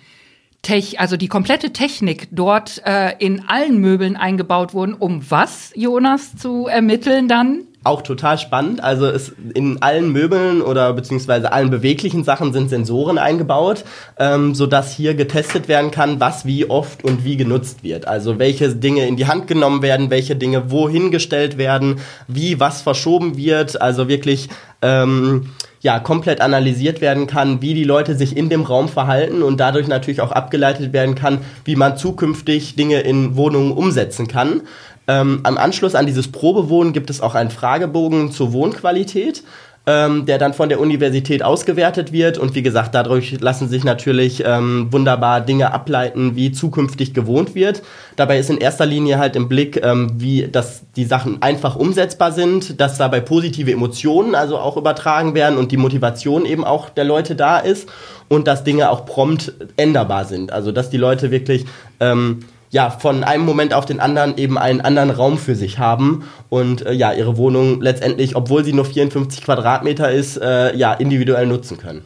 Tech, 0.62 1.00
also 1.00 1.16
die 1.16 1.28
komplette 1.28 1.72
Technik 1.72 2.28
dort 2.30 2.82
äh, 2.86 3.16
in 3.18 3.48
allen 3.48 3.78
Möbeln 3.78 4.16
eingebaut 4.16 4.74
wurden, 4.74 4.94
um 4.94 5.28
was, 5.28 5.72
Jonas, 5.74 6.36
zu 6.36 6.66
ermitteln 6.66 7.26
dann? 7.26 7.66
Auch 7.84 8.02
total 8.02 8.38
spannend. 8.38 8.82
Also 8.82 9.06
es, 9.06 9.32
in 9.54 9.82
allen 9.82 10.12
Möbeln 10.12 10.62
oder 10.62 10.92
beziehungsweise 10.92 11.52
allen 11.52 11.70
beweglichen 11.70 12.24
Sachen 12.24 12.52
sind 12.52 12.68
Sensoren 12.68 13.18
eingebaut, 13.18 13.84
ähm, 14.18 14.54
sodass 14.54 14.94
hier 14.94 15.14
getestet 15.14 15.68
werden 15.68 15.90
kann, 15.90 16.20
was 16.20 16.46
wie 16.46 16.68
oft 16.70 17.04
und 17.04 17.24
wie 17.24 17.36
genutzt 17.36 17.82
wird. 17.82 18.06
Also 18.06 18.38
welche 18.38 18.68
Dinge 18.74 19.06
in 19.06 19.16
die 19.16 19.26
Hand 19.26 19.46
genommen 19.46 19.82
werden, 19.82 20.10
welche 20.10 20.36
Dinge 20.36 20.70
wohin 20.70 21.10
gestellt 21.10 21.58
werden, 21.58 21.96
wie 22.28 22.60
was 22.60 22.82
verschoben 22.82 23.36
wird. 23.36 23.80
Also 23.80 24.08
wirklich 24.08 24.48
ähm, 24.80 25.50
ja, 25.82 25.98
komplett 25.98 26.40
analysiert 26.40 27.00
werden 27.00 27.26
kann, 27.26 27.60
wie 27.60 27.74
die 27.74 27.84
Leute 27.84 28.14
sich 28.14 28.36
in 28.36 28.48
dem 28.48 28.62
Raum 28.62 28.88
verhalten 28.88 29.42
und 29.42 29.58
dadurch 29.58 29.88
natürlich 29.88 30.20
auch 30.20 30.30
abgeleitet 30.30 30.92
werden 30.92 31.16
kann, 31.16 31.38
wie 31.64 31.74
man 31.74 31.96
zukünftig 31.96 32.76
Dinge 32.76 33.00
in 33.00 33.34
Wohnungen 33.36 33.72
umsetzen 33.72 34.28
kann. 34.28 34.62
Ähm, 35.08 35.40
am 35.42 35.58
Anschluss 35.58 35.94
an 35.94 36.06
dieses 36.06 36.30
Probewohnen 36.30 36.92
gibt 36.92 37.10
es 37.10 37.20
auch 37.20 37.34
einen 37.34 37.50
Fragebogen 37.50 38.30
zur 38.30 38.52
Wohnqualität, 38.52 39.42
ähm, 39.84 40.26
der 40.26 40.38
dann 40.38 40.54
von 40.54 40.68
der 40.68 40.78
Universität 40.78 41.42
ausgewertet 41.42 42.12
wird. 42.12 42.38
Und 42.38 42.54
wie 42.54 42.62
gesagt, 42.62 42.94
dadurch 42.94 43.40
lassen 43.40 43.68
sich 43.68 43.82
natürlich 43.82 44.44
ähm, 44.46 44.88
wunderbar 44.92 45.40
Dinge 45.40 45.72
ableiten, 45.72 46.36
wie 46.36 46.52
zukünftig 46.52 47.14
gewohnt 47.14 47.56
wird. 47.56 47.82
Dabei 48.14 48.38
ist 48.38 48.48
in 48.48 48.58
erster 48.58 48.86
Linie 48.86 49.18
halt 49.18 49.34
im 49.34 49.48
Blick, 49.48 49.84
ähm, 49.84 50.12
wie 50.18 50.46
dass 50.46 50.82
die 50.94 51.04
Sachen 51.04 51.42
einfach 51.42 51.74
umsetzbar 51.74 52.30
sind, 52.30 52.80
dass 52.80 52.96
dabei 52.96 53.18
positive 53.18 53.72
Emotionen 53.72 54.36
also 54.36 54.56
auch 54.56 54.76
übertragen 54.76 55.34
werden 55.34 55.58
und 55.58 55.72
die 55.72 55.76
Motivation 55.76 56.46
eben 56.46 56.64
auch 56.64 56.88
der 56.88 57.04
Leute 57.04 57.34
da 57.34 57.58
ist 57.58 57.88
und 58.28 58.46
dass 58.46 58.62
Dinge 58.62 58.88
auch 58.88 59.04
prompt 59.04 59.52
änderbar 59.76 60.26
sind. 60.26 60.52
Also 60.52 60.70
dass 60.70 60.90
die 60.90 60.96
Leute 60.96 61.32
wirklich 61.32 61.64
ähm, 61.98 62.44
ja, 62.72 62.88
von 62.88 63.22
einem 63.22 63.44
Moment 63.44 63.74
auf 63.74 63.84
den 63.84 64.00
anderen 64.00 64.38
eben 64.38 64.56
einen 64.58 64.80
anderen 64.80 65.10
Raum 65.10 65.36
für 65.36 65.54
sich 65.54 65.78
haben 65.78 66.24
und 66.48 66.84
äh, 66.84 66.92
ja, 66.92 67.12
ihre 67.12 67.36
Wohnung 67.36 67.82
letztendlich, 67.82 68.34
obwohl 68.34 68.64
sie 68.64 68.72
nur 68.72 68.86
54 68.86 69.44
Quadratmeter 69.44 70.10
ist, 70.10 70.38
äh, 70.38 70.74
ja, 70.74 70.94
individuell 70.94 71.46
nutzen 71.46 71.76
können. 71.76 72.02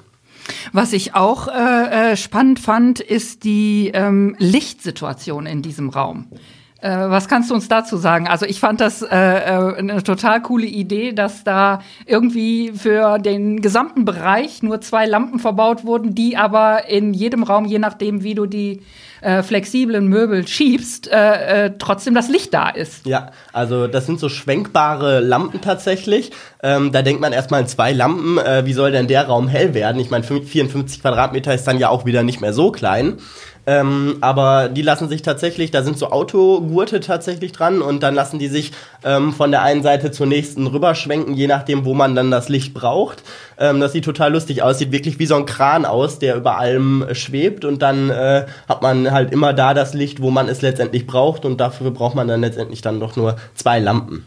Was 0.72 0.92
ich 0.92 1.14
auch 1.14 1.46
äh, 1.46 2.12
äh, 2.12 2.16
spannend 2.16 2.58
fand, 2.58 2.98
ist 2.98 3.44
die 3.44 3.92
ähm, 3.94 4.34
Lichtsituation 4.38 5.46
in 5.46 5.62
diesem 5.62 5.88
Raum. 5.88 6.26
Äh, 6.80 6.90
was 6.90 7.28
kannst 7.28 7.50
du 7.50 7.54
uns 7.54 7.68
dazu 7.68 7.96
sagen? 7.96 8.26
Also 8.26 8.44
ich 8.44 8.58
fand 8.58 8.80
das 8.80 9.02
äh, 9.02 9.06
äh, 9.08 9.76
eine 9.76 10.02
total 10.02 10.42
coole 10.42 10.66
Idee, 10.66 11.12
dass 11.12 11.44
da 11.44 11.80
irgendwie 12.06 12.72
für 12.72 13.18
den 13.18 13.62
gesamten 13.62 14.04
Bereich 14.04 14.64
nur 14.64 14.80
zwei 14.80 15.06
Lampen 15.06 15.38
verbaut 15.38 15.84
wurden, 15.84 16.16
die 16.16 16.36
aber 16.36 16.88
in 16.88 17.14
jedem 17.14 17.44
Raum, 17.44 17.66
je 17.66 17.78
nachdem, 17.78 18.24
wie 18.24 18.34
du 18.34 18.46
die 18.46 18.80
äh, 19.20 19.42
flexiblen 19.42 20.08
Möbel 20.08 20.46
schiebst, 20.46 21.10
äh, 21.10 21.66
äh, 21.66 21.72
trotzdem 21.78 22.14
das 22.14 22.28
Licht 22.28 22.52
da 22.54 22.68
ist. 22.68 23.06
Ja, 23.06 23.30
also 23.52 23.86
das 23.86 24.06
sind 24.06 24.20
so 24.20 24.28
schwenkbare 24.28 25.20
Lampen 25.20 25.60
tatsächlich. 25.60 26.32
Ähm, 26.62 26.92
da 26.92 27.02
denkt 27.02 27.20
man 27.20 27.32
erstmal 27.32 27.60
in 27.60 27.66
zwei 27.66 27.92
Lampen, 27.92 28.38
äh, 28.38 28.64
wie 28.66 28.72
soll 28.72 28.92
denn 28.92 29.08
der 29.08 29.26
Raum 29.26 29.48
hell 29.48 29.74
werden? 29.74 30.00
Ich 30.00 30.10
meine, 30.10 30.24
54 30.24 31.00
Quadratmeter 31.00 31.54
ist 31.54 31.66
dann 31.66 31.78
ja 31.78 31.88
auch 31.88 32.04
wieder 32.04 32.22
nicht 32.22 32.40
mehr 32.40 32.52
so 32.52 32.70
klein. 32.70 33.18
Ähm, 33.66 34.18
aber 34.20 34.68
die 34.68 34.82
lassen 34.82 35.08
sich 35.08 35.22
tatsächlich, 35.22 35.72
da 35.72 35.82
sind 35.82 35.98
so 35.98 36.10
Autogurte 36.10 37.00
tatsächlich 37.00 37.50
dran 37.50 37.82
und 37.82 38.02
dann 38.02 38.14
lassen 38.14 38.38
die 38.38 38.46
sich 38.46 38.72
ähm, 39.04 39.32
von 39.32 39.50
der 39.50 39.62
einen 39.62 39.82
Seite 39.82 40.12
zur 40.12 40.26
nächsten 40.26 40.66
rüberschwenken, 40.68 41.34
je 41.34 41.48
nachdem, 41.48 41.84
wo 41.84 41.92
man 41.92 42.14
dann 42.14 42.30
das 42.30 42.48
Licht 42.48 42.74
braucht. 42.74 43.24
Ähm, 43.58 43.80
das 43.80 43.92
sieht 43.92 44.04
total 44.04 44.32
lustig 44.32 44.62
aus, 44.62 44.78
sieht 44.78 44.92
wirklich 44.92 45.18
wie 45.18 45.26
so 45.26 45.34
ein 45.34 45.46
Kran 45.46 45.84
aus, 45.84 46.20
der 46.20 46.36
über 46.36 46.58
allem 46.58 47.06
schwebt 47.12 47.64
und 47.64 47.82
dann 47.82 48.10
äh, 48.10 48.46
hat 48.68 48.82
man 48.82 49.10
halt 49.10 49.32
immer 49.32 49.52
da 49.52 49.74
das 49.74 49.94
Licht, 49.94 50.22
wo 50.22 50.30
man 50.30 50.48
es 50.48 50.62
letztendlich 50.62 51.06
braucht 51.06 51.44
und 51.44 51.60
dafür 51.60 51.90
braucht 51.90 52.14
man 52.14 52.28
dann 52.28 52.40
letztendlich 52.40 52.82
dann 52.82 53.00
doch 53.00 53.16
nur 53.16 53.36
zwei 53.54 53.80
Lampen. 53.80 54.24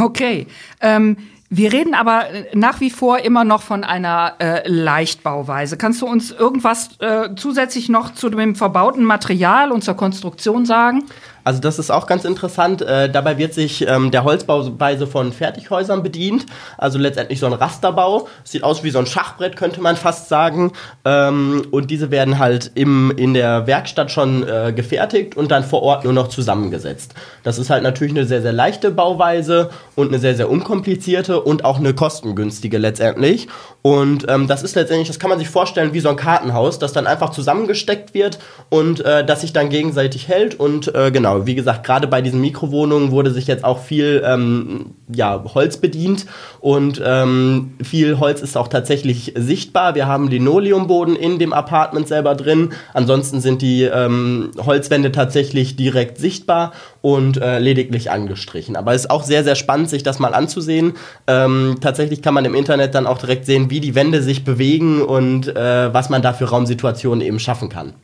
Okay. 0.00 0.46
Ähm 0.80 1.16
wir 1.56 1.72
reden 1.72 1.94
aber 1.94 2.30
äh, 2.30 2.46
nach 2.54 2.80
wie 2.80 2.90
vor 2.90 3.18
immer 3.18 3.44
noch 3.44 3.62
von 3.62 3.84
einer 3.84 4.34
äh, 4.38 4.68
Leichtbauweise. 4.68 5.76
Kannst 5.76 6.02
du 6.02 6.06
uns 6.06 6.32
irgendwas 6.32 6.90
äh, 6.98 7.30
zusätzlich 7.36 7.88
noch 7.88 8.12
zu 8.12 8.28
dem 8.28 8.56
verbauten 8.56 9.04
Material 9.04 9.70
und 9.70 9.84
zur 9.84 9.94
Konstruktion 9.94 10.66
sagen? 10.66 11.04
Also 11.44 11.60
das 11.60 11.78
ist 11.78 11.90
auch 11.90 12.06
ganz 12.06 12.24
interessant. 12.24 12.82
Äh, 12.82 13.10
dabei 13.10 13.38
wird 13.38 13.54
sich 13.54 13.86
ähm, 13.86 14.10
der 14.10 14.24
Holzbauweise 14.24 15.06
von 15.06 15.32
Fertighäusern 15.32 16.02
bedient. 16.02 16.46
Also 16.78 16.98
letztendlich 16.98 17.38
so 17.38 17.46
ein 17.46 17.52
Rasterbau. 17.52 18.28
Sieht 18.42 18.64
aus 18.64 18.82
wie 18.82 18.90
so 18.90 18.98
ein 18.98 19.06
Schachbrett, 19.06 19.56
könnte 19.56 19.80
man 19.80 19.96
fast 19.96 20.28
sagen. 20.28 20.72
Ähm, 21.04 21.66
und 21.70 21.90
diese 21.90 22.10
werden 22.10 22.38
halt 22.38 22.72
im, 22.74 23.12
in 23.16 23.34
der 23.34 23.66
Werkstatt 23.66 24.10
schon 24.10 24.46
äh, 24.48 24.72
gefertigt 24.74 25.36
und 25.36 25.50
dann 25.50 25.64
vor 25.64 25.82
Ort 25.82 26.04
nur 26.04 26.12
noch 26.12 26.28
zusammengesetzt. 26.28 27.14
Das 27.42 27.58
ist 27.58 27.70
halt 27.70 27.82
natürlich 27.82 28.14
eine 28.14 28.24
sehr, 28.24 28.42
sehr 28.42 28.52
leichte 28.52 28.90
Bauweise 28.90 29.70
und 29.94 30.08
eine 30.08 30.18
sehr, 30.18 30.34
sehr 30.34 30.50
unkomplizierte 30.50 31.40
und 31.40 31.64
auch 31.64 31.78
eine 31.78 31.94
kostengünstige 31.94 32.78
letztendlich. 32.78 33.48
Und 33.82 34.24
ähm, 34.30 34.48
das 34.48 34.62
ist 34.62 34.76
letztendlich, 34.76 35.08
das 35.08 35.18
kann 35.18 35.28
man 35.28 35.38
sich 35.38 35.50
vorstellen 35.50 35.92
wie 35.92 36.00
so 36.00 36.08
ein 36.08 36.16
Kartenhaus, 36.16 36.78
das 36.78 36.94
dann 36.94 37.06
einfach 37.06 37.30
zusammengesteckt 37.30 38.14
wird 38.14 38.38
und 38.70 39.04
äh, 39.04 39.26
das 39.26 39.42
sich 39.42 39.52
dann 39.52 39.68
gegenseitig 39.68 40.28
hält. 40.28 40.58
Und 40.58 40.94
äh, 40.94 41.10
genau, 41.10 41.33
wie 41.44 41.54
gesagt, 41.54 41.84
gerade 41.84 42.06
bei 42.06 42.22
diesen 42.22 42.40
Mikrowohnungen 42.40 43.10
wurde 43.10 43.30
sich 43.30 43.46
jetzt 43.46 43.64
auch 43.64 43.80
viel 43.80 44.22
ähm, 44.24 44.92
ja, 45.12 45.42
Holz 45.54 45.76
bedient 45.76 46.26
und 46.60 47.02
ähm, 47.04 47.74
viel 47.82 48.18
Holz 48.18 48.40
ist 48.40 48.56
auch 48.56 48.68
tatsächlich 48.68 49.32
sichtbar. 49.36 49.94
Wir 49.94 50.06
haben 50.06 50.28
Linoleumboden 50.28 51.16
in 51.16 51.38
dem 51.38 51.52
Apartment 51.52 52.08
selber 52.08 52.34
drin. 52.34 52.70
Ansonsten 52.92 53.40
sind 53.40 53.62
die 53.62 53.82
ähm, 53.82 54.50
Holzwände 54.58 55.12
tatsächlich 55.12 55.76
direkt 55.76 56.18
sichtbar 56.18 56.72
und 57.02 57.40
äh, 57.40 57.58
lediglich 57.58 58.10
angestrichen. 58.10 58.76
Aber 58.76 58.94
es 58.94 59.02
ist 59.02 59.10
auch 59.10 59.22
sehr, 59.22 59.44
sehr 59.44 59.56
spannend, 59.56 59.90
sich 59.90 60.02
das 60.02 60.18
mal 60.18 60.34
anzusehen. 60.34 60.94
Ähm, 61.26 61.76
tatsächlich 61.80 62.22
kann 62.22 62.34
man 62.34 62.44
im 62.44 62.54
Internet 62.54 62.94
dann 62.94 63.06
auch 63.06 63.18
direkt 63.18 63.46
sehen, 63.46 63.70
wie 63.70 63.80
die 63.80 63.94
Wände 63.94 64.22
sich 64.22 64.44
bewegen 64.44 65.02
und 65.02 65.48
äh, 65.48 65.92
was 65.92 66.08
man 66.08 66.22
da 66.22 66.32
für 66.32 66.46
Raumsituationen 66.46 67.20
eben 67.20 67.38
schaffen 67.38 67.68
kann. 67.68 67.94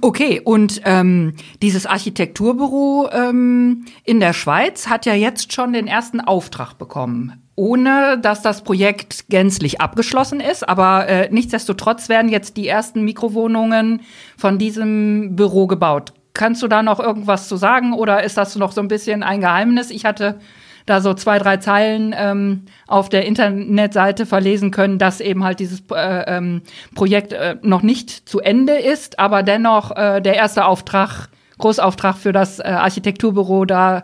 Okay, 0.00 0.40
und 0.44 0.80
ähm, 0.84 1.34
dieses 1.62 1.86
Architekturbüro 1.86 3.08
ähm, 3.12 3.84
in 4.04 4.20
der 4.20 4.32
Schweiz 4.32 4.88
hat 4.88 5.06
ja 5.06 5.14
jetzt 5.14 5.52
schon 5.52 5.72
den 5.72 5.86
ersten 5.86 6.20
Auftrag 6.20 6.78
bekommen 6.78 7.40
ohne 7.56 8.18
dass 8.18 8.42
das 8.42 8.64
Projekt 8.64 9.28
gänzlich 9.28 9.80
abgeschlossen 9.80 10.40
ist. 10.40 10.68
Aber 10.68 11.06
äh, 11.06 11.28
nichtsdestotrotz 11.30 12.08
werden 12.08 12.28
jetzt 12.28 12.56
die 12.56 12.66
ersten 12.66 13.04
Mikrowohnungen 13.04 14.00
von 14.36 14.58
diesem 14.58 15.36
Büro 15.36 15.66
gebaut. 15.66 16.12
Kannst 16.32 16.62
du 16.62 16.68
da 16.68 16.82
noch 16.82 16.98
irgendwas 16.98 17.48
zu 17.48 17.56
sagen 17.56 17.92
oder 17.92 18.24
ist 18.24 18.36
das 18.36 18.56
noch 18.56 18.72
so 18.72 18.80
ein 18.80 18.88
bisschen 18.88 19.22
ein 19.22 19.40
Geheimnis? 19.40 19.90
Ich 19.90 20.04
hatte 20.04 20.40
da 20.86 21.00
so 21.00 21.14
zwei, 21.14 21.38
drei 21.38 21.56
Zeilen 21.56 22.14
ähm, 22.16 22.62
auf 22.86 23.08
der 23.08 23.24
Internetseite 23.24 24.26
verlesen 24.26 24.70
können, 24.70 24.98
dass 24.98 25.20
eben 25.20 25.44
halt 25.44 25.60
dieses 25.60 25.82
äh, 25.90 26.36
ähm, 26.36 26.62
Projekt 26.94 27.32
äh, 27.32 27.56
noch 27.62 27.82
nicht 27.82 28.28
zu 28.28 28.40
Ende 28.40 28.74
ist, 28.74 29.18
aber 29.18 29.42
dennoch 29.42 29.96
äh, 29.96 30.20
der 30.20 30.34
erste 30.34 30.66
Auftrag 30.66 31.28
Großauftrag 31.58 32.16
für 32.16 32.32
das 32.32 32.58
äh, 32.58 32.64
Architekturbüro 32.64 33.64
da 33.64 34.02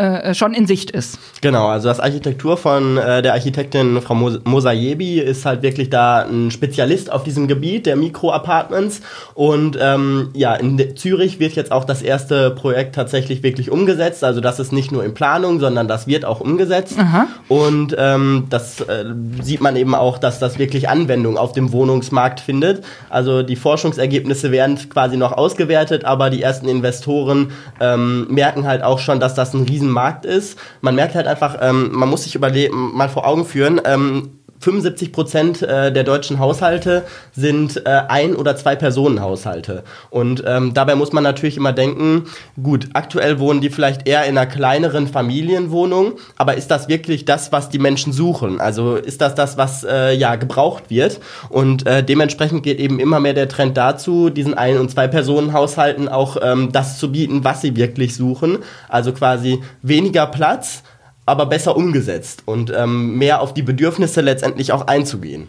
äh, 0.00 0.34
schon 0.34 0.54
in 0.54 0.66
Sicht 0.66 0.90
ist. 0.90 1.18
Genau, 1.42 1.66
also 1.66 1.88
das 1.88 2.00
Architektur 2.00 2.56
von 2.56 2.96
äh, 2.96 3.20
der 3.20 3.34
Architektin 3.34 4.00
Frau 4.00 4.14
Mosajebi 4.14 5.20
ist 5.20 5.44
halt 5.44 5.62
wirklich 5.62 5.90
da 5.90 6.22
ein 6.22 6.50
Spezialist 6.50 7.12
auf 7.12 7.22
diesem 7.22 7.48
Gebiet 7.48 7.84
der 7.84 7.96
Mikro-Apartments 7.96 9.02
und 9.34 9.78
ähm, 9.78 10.30
ja, 10.32 10.54
in 10.54 10.96
Zürich 10.96 11.38
wird 11.38 11.52
jetzt 11.52 11.70
auch 11.70 11.84
das 11.84 12.00
erste 12.00 12.50
Projekt 12.50 12.94
tatsächlich 12.94 13.42
wirklich 13.42 13.70
umgesetzt, 13.70 14.24
also 14.24 14.40
das 14.40 14.58
ist 14.58 14.72
nicht 14.72 14.90
nur 14.90 15.04
in 15.04 15.12
Planung, 15.12 15.60
sondern 15.60 15.86
das 15.86 16.06
wird 16.06 16.24
auch 16.24 16.40
umgesetzt 16.40 16.98
Aha. 16.98 17.26
und 17.48 17.94
ähm, 17.98 18.46
das 18.48 18.80
äh, 18.80 19.04
sieht 19.42 19.60
man 19.60 19.76
eben 19.76 19.94
auch, 19.94 20.16
dass 20.16 20.38
das 20.38 20.58
wirklich 20.58 20.88
Anwendung 20.88 21.36
auf 21.36 21.52
dem 21.52 21.72
Wohnungsmarkt 21.72 22.40
findet, 22.40 22.82
also 23.10 23.42
die 23.42 23.56
Forschungsergebnisse 23.56 24.50
werden 24.50 24.78
quasi 24.88 25.18
noch 25.18 25.32
ausgewertet, 25.32 26.06
aber 26.06 26.30
die 26.30 26.42
ersten 26.42 26.68
Investoren 26.68 27.52
ähm, 27.80 28.26
merken 28.30 28.66
halt 28.66 28.82
auch 28.82 28.98
schon, 28.98 29.20
dass 29.20 29.34
das 29.34 29.52
ein 29.52 29.64
riesen 29.64 29.89
Markt 29.90 30.24
ist. 30.24 30.58
Man 30.80 30.94
merkt 30.94 31.14
halt 31.14 31.26
einfach, 31.26 31.56
ähm, 31.60 31.90
man 31.92 32.08
muss 32.08 32.24
sich 32.24 32.34
überlegen, 32.34 32.96
mal 32.96 33.08
vor 33.08 33.26
Augen 33.26 33.44
führen, 33.44 33.80
ähm, 33.84 34.39
75 34.60 35.12
Prozent 35.12 35.62
äh, 35.62 35.90
der 35.90 36.04
deutschen 36.04 36.38
Haushalte 36.38 37.04
sind 37.32 37.84
äh, 37.86 38.02
ein- 38.08 38.36
oder 38.36 38.56
zwei 38.56 38.76
Personenhaushalte. 38.76 39.84
Und 40.10 40.44
ähm, 40.46 40.74
dabei 40.74 40.94
muss 40.94 41.12
man 41.12 41.24
natürlich 41.24 41.56
immer 41.56 41.72
denken, 41.72 42.24
gut, 42.62 42.88
aktuell 42.92 43.38
wohnen 43.38 43.62
die 43.62 43.70
vielleicht 43.70 44.06
eher 44.06 44.24
in 44.24 44.36
einer 44.36 44.46
kleineren 44.46 45.08
Familienwohnung, 45.08 46.12
aber 46.36 46.56
ist 46.56 46.70
das 46.70 46.88
wirklich 46.88 47.24
das, 47.24 47.52
was 47.52 47.70
die 47.70 47.78
Menschen 47.78 48.12
suchen? 48.12 48.60
Also 48.60 48.96
ist 48.96 49.22
das 49.22 49.34
das, 49.34 49.56
was 49.56 49.82
äh, 49.82 50.12
ja 50.14 50.36
gebraucht 50.36 50.84
wird? 50.90 51.20
Und 51.48 51.86
äh, 51.86 52.04
dementsprechend 52.04 52.62
geht 52.62 52.78
eben 52.78 53.00
immer 53.00 53.18
mehr 53.18 53.34
der 53.34 53.48
Trend 53.48 53.78
dazu, 53.78 54.28
diesen 54.28 54.52
ein- 54.52 54.78
und 54.78 54.90
zwei 54.90 55.08
Personenhaushalten 55.08 56.08
auch 56.08 56.36
ähm, 56.42 56.70
das 56.70 56.98
zu 56.98 57.10
bieten, 57.12 57.44
was 57.44 57.62
sie 57.62 57.76
wirklich 57.76 58.14
suchen. 58.14 58.58
Also 58.90 59.12
quasi 59.12 59.60
weniger 59.82 60.26
Platz, 60.26 60.82
aber 61.30 61.46
besser 61.46 61.76
umgesetzt 61.76 62.42
und 62.46 62.72
ähm, 62.76 63.16
mehr 63.16 63.40
auf 63.40 63.54
die 63.54 63.62
Bedürfnisse 63.62 64.20
letztendlich 64.20 64.72
auch 64.72 64.86
einzugehen. 64.86 65.48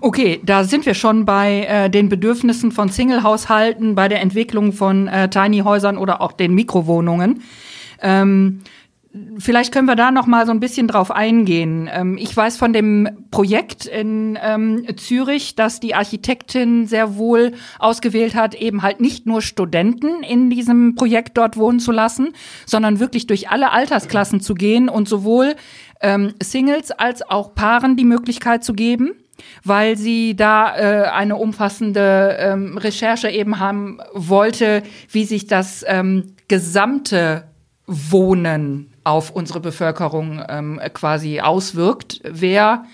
Okay, 0.00 0.40
da 0.44 0.64
sind 0.64 0.84
wir 0.86 0.94
schon 0.94 1.24
bei 1.24 1.64
äh, 1.64 1.90
den 1.90 2.08
Bedürfnissen 2.08 2.72
von 2.72 2.88
Single-Haushalten, 2.88 3.94
bei 3.94 4.08
der 4.08 4.20
Entwicklung 4.20 4.72
von 4.72 5.08
äh, 5.08 5.28
Tiny-Häusern 5.28 5.96
oder 5.96 6.20
auch 6.20 6.32
den 6.32 6.54
Mikrowohnungen. 6.54 7.42
Ähm, 8.02 8.60
Vielleicht 9.36 9.72
können 9.72 9.88
wir 9.88 9.96
da 9.96 10.10
noch 10.10 10.26
mal 10.26 10.46
so 10.46 10.52
ein 10.52 10.60
bisschen 10.60 10.88
drauf 10.88 11.10
eingehen. 11.10 11.88
Ähm, 11.92 12.16
ich 12.16 12.34
weiß 12.34 12.56
von 12.56 12.72
dem 12.72 13.26
Projekt 13.30 13.84
in 13.84 14.38
ähm, 14.42 14.86
Zürich, 14.96 15.54
dass 15.54 15.80
die 15.80 15.94
Architektin 15.94 16.86
sehr 16.86 17.16
wohl 17.16 17.52
ausgewählt 17.78 18.34
hat, 18.34 18.54
eben 18.54 18.80
halt 18.80 19.02
nicht 19.02 19.26
nur 19.26 19.42
Studenten 19.42 20.22
in 20.22 20.48
diesem 20.48 20.94
Projekt 20.94 21.36
dort 21.36 21.58
wohnen 21.58 21.78
zu 21.78 21.92
lassen, 21.92 22.32
sondern 22.64 23.00
wirklich 23.00 23.26
durch 23.26 23.50
alle 23.50 23.72
Altersklassen 23.72 24.40
zu 24.40 24.54
gehen 24.54 24.88
und 24.88 25.10
sowohl 25.10 25.56
ähm, 26.00 26.32
Singles 26.42 26.90
als 26.90 27.20
auch 27.20 27.54
Paaren 27.54 27.96
die 27.96 28.04
Möglichkeit 28.04 28.64
zu 28.64 28.72
geben 28.72 29.12
weil 29.64 29.96
sie 29.96 30.36
da 30.36 30.76
äh, 30.76 31.08
eine 31.08 31.34
umfassende 31.34 32.54
Recherche 32.76 33.28
eben 33.28 33.58
haben 33.58 33.98
wollte, 34.12 34.84
wie 35.10 35.24
sich 35.24 35.48
das 35.48 35.84
gesamte 36.46 37.51
Wohnen 38.10 38.90
auf 39.04 39.30
unsere 39.30 39.60
Bevölkerung 39.60 40.42
ähm, 40.48 40.80
quasi 40.94 41.40
auswirkt. 41.40 42.20
Wer 42.24 42.84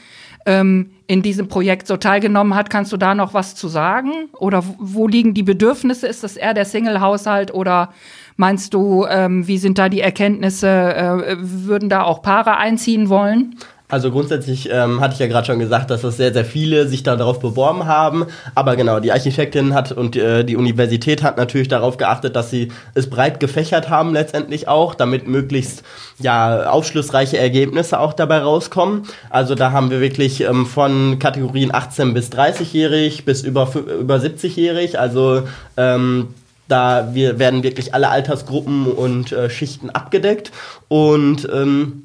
ähm, 0.47 0.91
in 1.07 1.23
diesem 1.23 1.49
Projekt 1.49 1.87
so 1.87 1.97
teilgenommen 1.97 2.55
hat, 2.55 2.71
kannst 2.71 2.93
du 2.93 2.97
da 2.97 3.15
noch 3.15 3.35
was 3.35 3.55
zu 3.55 3.69
sagen? 3.69 4.31
Oder 4.39 4.65
wo 4.79 5.07
liegen 5.07 5.35
die 5.35 5.43
Bedürfnisse? 5.43 6.07
Ist 6.07 6.25
das 6.25 6.37
eher 6.37 6.55
der 6.55 6.65
Single-Haushalt 6.65 7.53
oder 7.53 7.93
meinst 8.37 8.73
du, 8.75 9.07
ähm, 9.07 9.47
wie 9.47 9.59
sind 9.59 9.79
da 9.79 9.89
die 9.89 10.01
Erkenntnisse? 10.01 10.69
Äh, 10.69 11.37
würden 11.39 11.89
da 11.89 12.03
auch 12.03 12.23
Paare 12.23 12.57
einziehen 12.57 13.09
wollen? 13.09 13.57
Also 13.91 14.11
grundsätzlich 14.11 14.69
ähm, 14.71 15.01
hatte 15.01 15.15
ich 15.15 15.21
ja 15.21 15.29
gerade 15.29 15.47
schon 15.47 15.59
gesagt, 15.59 15.91
dass 15.91 16.03
das 16.03 16.19
sehr, 16.19 16.35
sehr 16.35 16.45
viele 16.45 16.87
sich 16.87 17.03
darauf 17.03 17.41
beworben 17.41 17.87
haben. 17.87 18.27
Aber 18.55 18.77
genau, 18.77 19.01
die 19.01 19.13
Architektin 19.13 19.73
hat 19.73 19.93
und 19.93 20.15
äh, 20.15 20.45
die 20.45 20.57
Universität 20.57 21.23
hat 21.23 21.39
natürlich 21.39 21.69
darauf 21.69 21.97
geachtet, 21.97 22.37
dass 22.37 22.51
sie 22.51 22.71
es 22.93 23.09
breit 23.09 23.41
gefächert 23.41 23.89
haben 23.89 24.13
letztendlich 24.13 24.69
auch, 24.69 24.95
damit 24.95 25.27
möglichst 25.27 25.85
ja 26.19 26.69
aufschlussreiche 26.69 27.39
Ergebnisse 27.39 27.99
auch 27.99 28.13
dabei 28.13 28.41
rauskommen. 28.41 29.05
Also 29.31 29.55
da 29.55 29.73
haben 29.73 29.91
wir 29.91 30.03
wirklich 30.03 30.43
ähm, 30.43 30.67
von 30.67 31.19
Kategorien 31.19 31.75
18 31.75 32.13
bis 32.13 32.31
30-jährig 32.31 33.25
bis 33.25 33.43
über, 33.43 33.71
über 33.75 34.17
70-jährig. 34.17 34.99
Also 34.99 35.49
ähm, 35.79 36.29
da 36.69 37.15
wir 37.15 37.39
werden 37.39 37.63
wirklich 37.63 37.95
alle 37.95 38.11
Altersgruppen 38.11 38.87
und 38.87 39.33
äh, 39.33 39.49
Schichten 39.49 39.89
abgedeckt 39.89 40.53
und 40.89 41.49
ähm, 41.51 42.05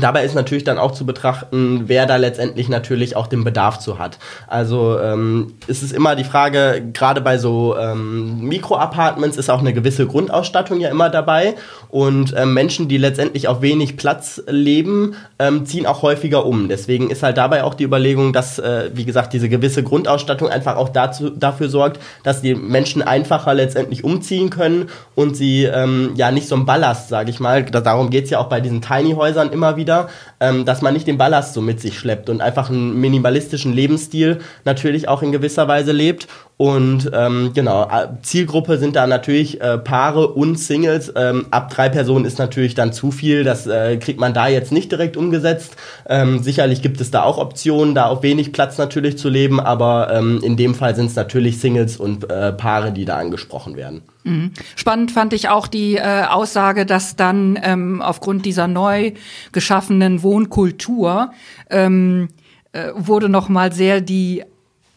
Dabei 0.00 0.24
ist 0.24 0.34
natürlich 0.34 0.64
dann 0.64 0.78
auch 0.78 0.92
zu 0.92 1.04
betrachten, 1.04 1.84
wer 1.86 2.06
da 2.06 2.16
letztendlich 2.16 2.68
natürlich 2.68 3.16
auch 3.16 3.26
den 3.26 3.42
Bedarf 3.42 3.78
zu 3.78 3.98
hat. 3.98 4.18
Also 4.46 4.98
ähm, 5.00 5.54
ist 5.66 5.82
es 5.82 5.92
immer 5.92 6.14
die 6.14 6.24
Frage, 6.24 6.82
gerade 6.92 7.20
bei 7.20 7.38
so 7.38 7.76
ähm, 7.76 8.40
Mikro-Apartments 8.40 9.36
ist 9.36 9.50
auch 9.50 9.60
eine 9.60 9.72
gewisse 9.72 10.06
Grundausstattung 10.06 10.80
ja 10.80 10.88
immer 10.88 11.10
dabei. 11.10 11.54
Und 11.88 12.34
ähm, 12.36 12.54
Menschen, 12.54 12.88
die 12.88 12.96
letztendlich 12.98 13.48
auf 13.48 13.60
wenig 13.62 13.96
Platz 13.96 14.42
leben, 14.46 15.16
ähm, 15.38 15.66
ziehen 15.66 15.86
auch 15.86 16.02
häufiger 16.02 16.46
um. 16.46 16.68
Deswegen 16.68 17.10
ist 17.10 17.22
halt 17.22 17.36
dabei 17.36 17.64
auch 17.64 17.74
die 17.74 17.84
Überlegung, 17.84 18.32
dass, 18.32 18.58
äh, 18.58 18.90
wie 18.94 19.04
gesagt, 19.04 19.32
diese 19.32 19.48
gewisse 19.48 19.82
Grundausstattung 19.82 20.48
einfach 20.48 20.76
auch 20.76 20.90
dazu, 20.90 21.30
dafür 21.30 21.68
sorgt, 21.68 22.00
dass 22.22 22.40
die 22.40 22.54
Menschen 22.54 23.02
einfacher 23.02 23.54
letztendlich 23.54 24.04
umziehen 24.04 24.50
können 24.50 24.88
und 25.14 25.36
sie 25.36 25.64
ähm, 25.64 26.12
ja 26.14 26.30
nicht 26.30 26.46
so 26.46 26.54
ein 26.54 26.66
Ballast, 26.66 27.08
sage 27.08 27.30
ich 27.30 27.40
mal, 27.40 27.64
darum 27.64 28.10
geht's 28.10 28.30
ja 28.30 28.38
auch 28.38 28.48
bei 28.48 28.60
diesen 28.60 28.82
Tiny-Häusern 28.82 29.50
immer 29.50 29.76
wieder 29.76 29.87
wieder, 29.88 30.08
ähm, 30.38 30.66
dass 30.66 30.82
man 30.82 30.92
nicht 30.92 31.06
den 31.06 31.16
Ballast 31.16 31.54
so 31.54 31.62
mit 31.62 31.80
sich 31.80 31.98
schleppt 31.98 32.28
und 32.28 32.42
einfach 32.42 32.68
einen 32.68 33.00
minimalistischen 33.00 33.72
Lebensstil 33.72 34.38
natürlich 34.64 35.08
auch 35.08 35.22
in 35.22 35.32
gewisser 35.32 35.66
Weise 35.66 35.92
lebt. 35.92 36.28
Und 36.58 37.10
ähm, 37.14 37.52
genau, 37.54 37.88
Zielgruppe 38.22 38.78
sind 38.78 38.96
da 38.96 39.06
natürlich 39.06 39.60
äh, 39.60 39.78
Paare 39.78 40.26
und 40.28 40.58
Singles. 40.58 41.12
Ähm, 41.14 41.46
ab 41.52 41.70
drei 41.70 41.88
Personen 41.88 42.24
ist 42.24 42.38
natürlich 42.38 42.74
dann 42.74 42.92
zu 42.92 43.12
viel. 43.12 43.44
Das 43.44 43.66
äh, 43.66 43.96
kriegt 43.96 44.18
man 44.18 44.34
da 44.34 44.48
jetzt 44.48 44.72
nicht 44.72 44.90
direkt 44.90 45.16
umgesetzt. 45.16 45.76
Ähm, 46.08 46.42
sicherlich 46.42 46.82
gibt 46.82 47.00
es 47.00 47.10
da 47.12 47.22
auch 47.22 47.38
Optionen, 47.38 47.94
da 47.94 48.06
auf 48.06 48.22
wenig 48.22 48.52
Platz 48.52 48.76
natürlich 48.76 49.16
zu 49.18 49.28
leben, 49.28 49.60
aber 49.60 50.12
ähm, 50.12 50.40
in 50.42 50.56
dem 50.56 50.74
Fall 50.74 50.96
sind 50.96 51.06
es 51.06 51.16
natürlich 51.16 51.60
Singles 51.60 51.96
und 51.96 52.28
äh, 52.28 52.52
Paare, 52.52 52.90
die 52.92 53.04
da 53.04 53.16
angesprochen 53.16 53.76
werden. 53.76 54.02
Mhm. 54.24 54.52
Spannend 54.76 55.10
fand 55.10 55.32
ich 55.32 55.48
auch 55.48 55.66
die 55.66 55.96
äh, 55.96 56.24
Aussage, 56.24 56.86
dass 56.86 57.16
dann 57.16 57.58
ähm, 57.62 58.02
aufgrund 58.02 58.44
dieser 58.44 58.68
neu 58.68 59.12
geschaffenen 59.52 60.22
Wohnkultur 60.22 61.32
ähm, 61.70 62.28
äh, 62.72 62.90
wurde 62.94 63.28
noch 63.28 63.48
mal 63.48 63.72
sehr 63.72 64.00
die 64.00 64.44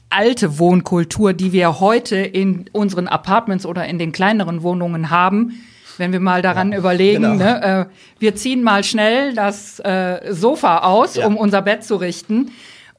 alte 0.10 0.60
Wohnkultur, 0.60 1.34
die 1.34 1.54
wir 1.54 1.80
heute 1.80 2.18
in 2.18 2.66
unseren 2.74 3.08
Apartments 3.08 3.66
oder 3.66 3.86
in 3.86 3.98
den 3.98 4.12
kleineren 4.12 4.62
Wohnungen 4.62 5.10
haben, 5.10 5.64
wenn 5.98 6.12
wir 6.12 6.20
mal 6.20 6.42
daran 6.42 6.74
ja, 6.74 6.78
überlegen, 6.78 7.24
genau. 7.24 7.36
ne, 7.36 7.64
äh, 7.64 7.86
wir 8.20 8.36
ziehen 8.36 8.64
mal 8.64 8.84
schnell 8.84 9.34
das 9.34 9.80
äh, 9.80 10.34
Sofa 10.34 10.80
aus, 10.80 11.16
ja. 11.16 11.26
um 11.26 11.38
unser 11.38 11.62
Bett 11.62 11.84
zu 11.84 11.96
richten. 11.96 12.52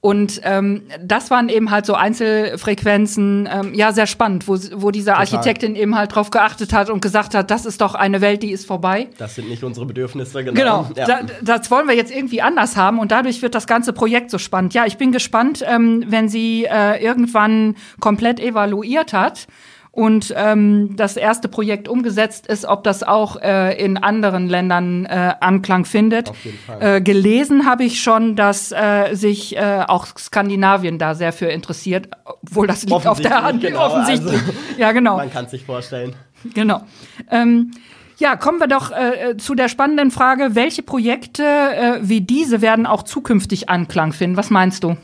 Und 0.05 0.41
ähm, 0.43 0.83
das 1.01 1.31
waren 1.31 1.49
eben 1.49 1.71
halt 1.71 1.87
so 1.87 1.95
Einzelfrequenzen, 1.95 3.49
ähm, 3.49 3.73
ja, 3.73 3.93
sehr 3.93 4.09
spannend, 4.09 4.49
wo, 4.49 4.59
wo 4.75 4.91
diese 4.91 5.15
Architektin 5.15 5.77
eben 5.77 5.95
halt 5.95 6.17
drauf 6.17 6.31
geachtet 6.31 6.73
hat 6.73 6.91
und 6.91 7.01
gesagt 7.01 7.37
hat, 7.37 7.53
das 7.53 7.65
ist 7.65 7.81
doch 7.81 7.95
eine 7.95 8.21
Welt, 8.21 8.43
die 8.43 8.51
ist 8.51 8.67
vorbei. 8.67 9.11
Das 9.19 9.37
sind 9.37 9.49
nicht 9.49 9.63
unsere 9.63 9.87
Bedürfnisse, 9.87 10.43
genau. 10.43 10.89
Genau, 10.89 10.89
ja. 10.97 11.07
da, 11.07 11.21
das 11.41 11.71
wollen 11.71 11.87
wir 11.87 11.95
jetzt 11.95 12.11
irgendwie 12.11 12.43
anders 12.43 12.77
haben 12.77 12.99
und 12.99 13.13
dadurch 13.13 13.43
wird 13.43 13.55
das 13.55 13.69
ganze 13.69 13.93
Projekt 13.93 14.33
so 14.33 14.39
spannend. 14.39 14.75
Ja, 14.75 14.87
ich 14.87 14.99
bin 14.99 15.13
gespannt, 15.13 15.65
ähm, 15.65 16.03
wenn 16.09 16.29
sie 16.29 16.65
äh, 16.65 17.01
irgendwann 17.01 17.77
komplett 18.01 18.41
evaluiert 18.41 19.13
hat 19.13 19.47
und 19.95 20.33
ähm, 20.35 20.97
das 20.97 21.19
erste 21.19 21.49
Projekt 21.49 21.87
umgesetzt 21.87 22.47
ist, 22.47 22.65
ob 22.65 22.83
das 22.83 23.03
auch 23.03 23.37
äh, 23.37 23.79
in 23.79 23.99
anderen 23.99 24.49
Ländern 24.49 25.05
äh, 25.05 25.35
Anklang 25.41 25.85
findet. 25.85 26.31
Auf 26.31 26.45
jeden 26.45 26.59
Fall. 26.59 26.97
Äh, 26.97 27.01
gelesen 27.03 27.67
habe 27.67 27.85
ich 27.85 28.03
schon, 28.03 28.35
dass 28.35 28.73
äh, 28.73 29.13
sich 29.13 29.55
äh, 29.55 29.85
auch 29.87 30.07
Skandinavien 30.07 30.99
da 30.99 31.15
sehr 31.15 31.35
für 31.35 31.47
interessiert, 31.47 32.09
obwohl 32.25 32.67
das 32.67 32.85
liegt 32.85 33.07
auf 33.07 33.21
der 33.21 33.43
Hand. 33.43 33.61
Genau, 33.61 33.85
offensichtlich. 33.85 34.41
Also, 34.41 34.53
ja, 34.79 34.93
genau. 34.93 35.19
Man 35.19 35.31
kann 35.31 35.47
sich 35.47 35.65
vorstellen. 35.65 36.17
Genau. 36.55 36.81
Ähm, 37.31 37.73
ja, 38.17 38.37
kommen 38.37 38.61
wir 38.61 38.69
doch 38.69 38.93
äh, 38.93 39.37
zu 39.37 39.55
der 39.55 39.69
spannenden 39.69 40.11
Frage, 40.11 40.55
welche 40.55 40.83
Projekte 40.83 41.43
äh, 41.43 41.99
wie 42.01 42.23
diese 42.23 42.63
werden 42.63 42.87
auch 42.87 43.03
zukünftig 43.03 43.69
Anklang 43.69 44.15
finden? 44.15 44.39
Was 44.39 44.49
meinst 44.49 44.85
du? 44.85 44.97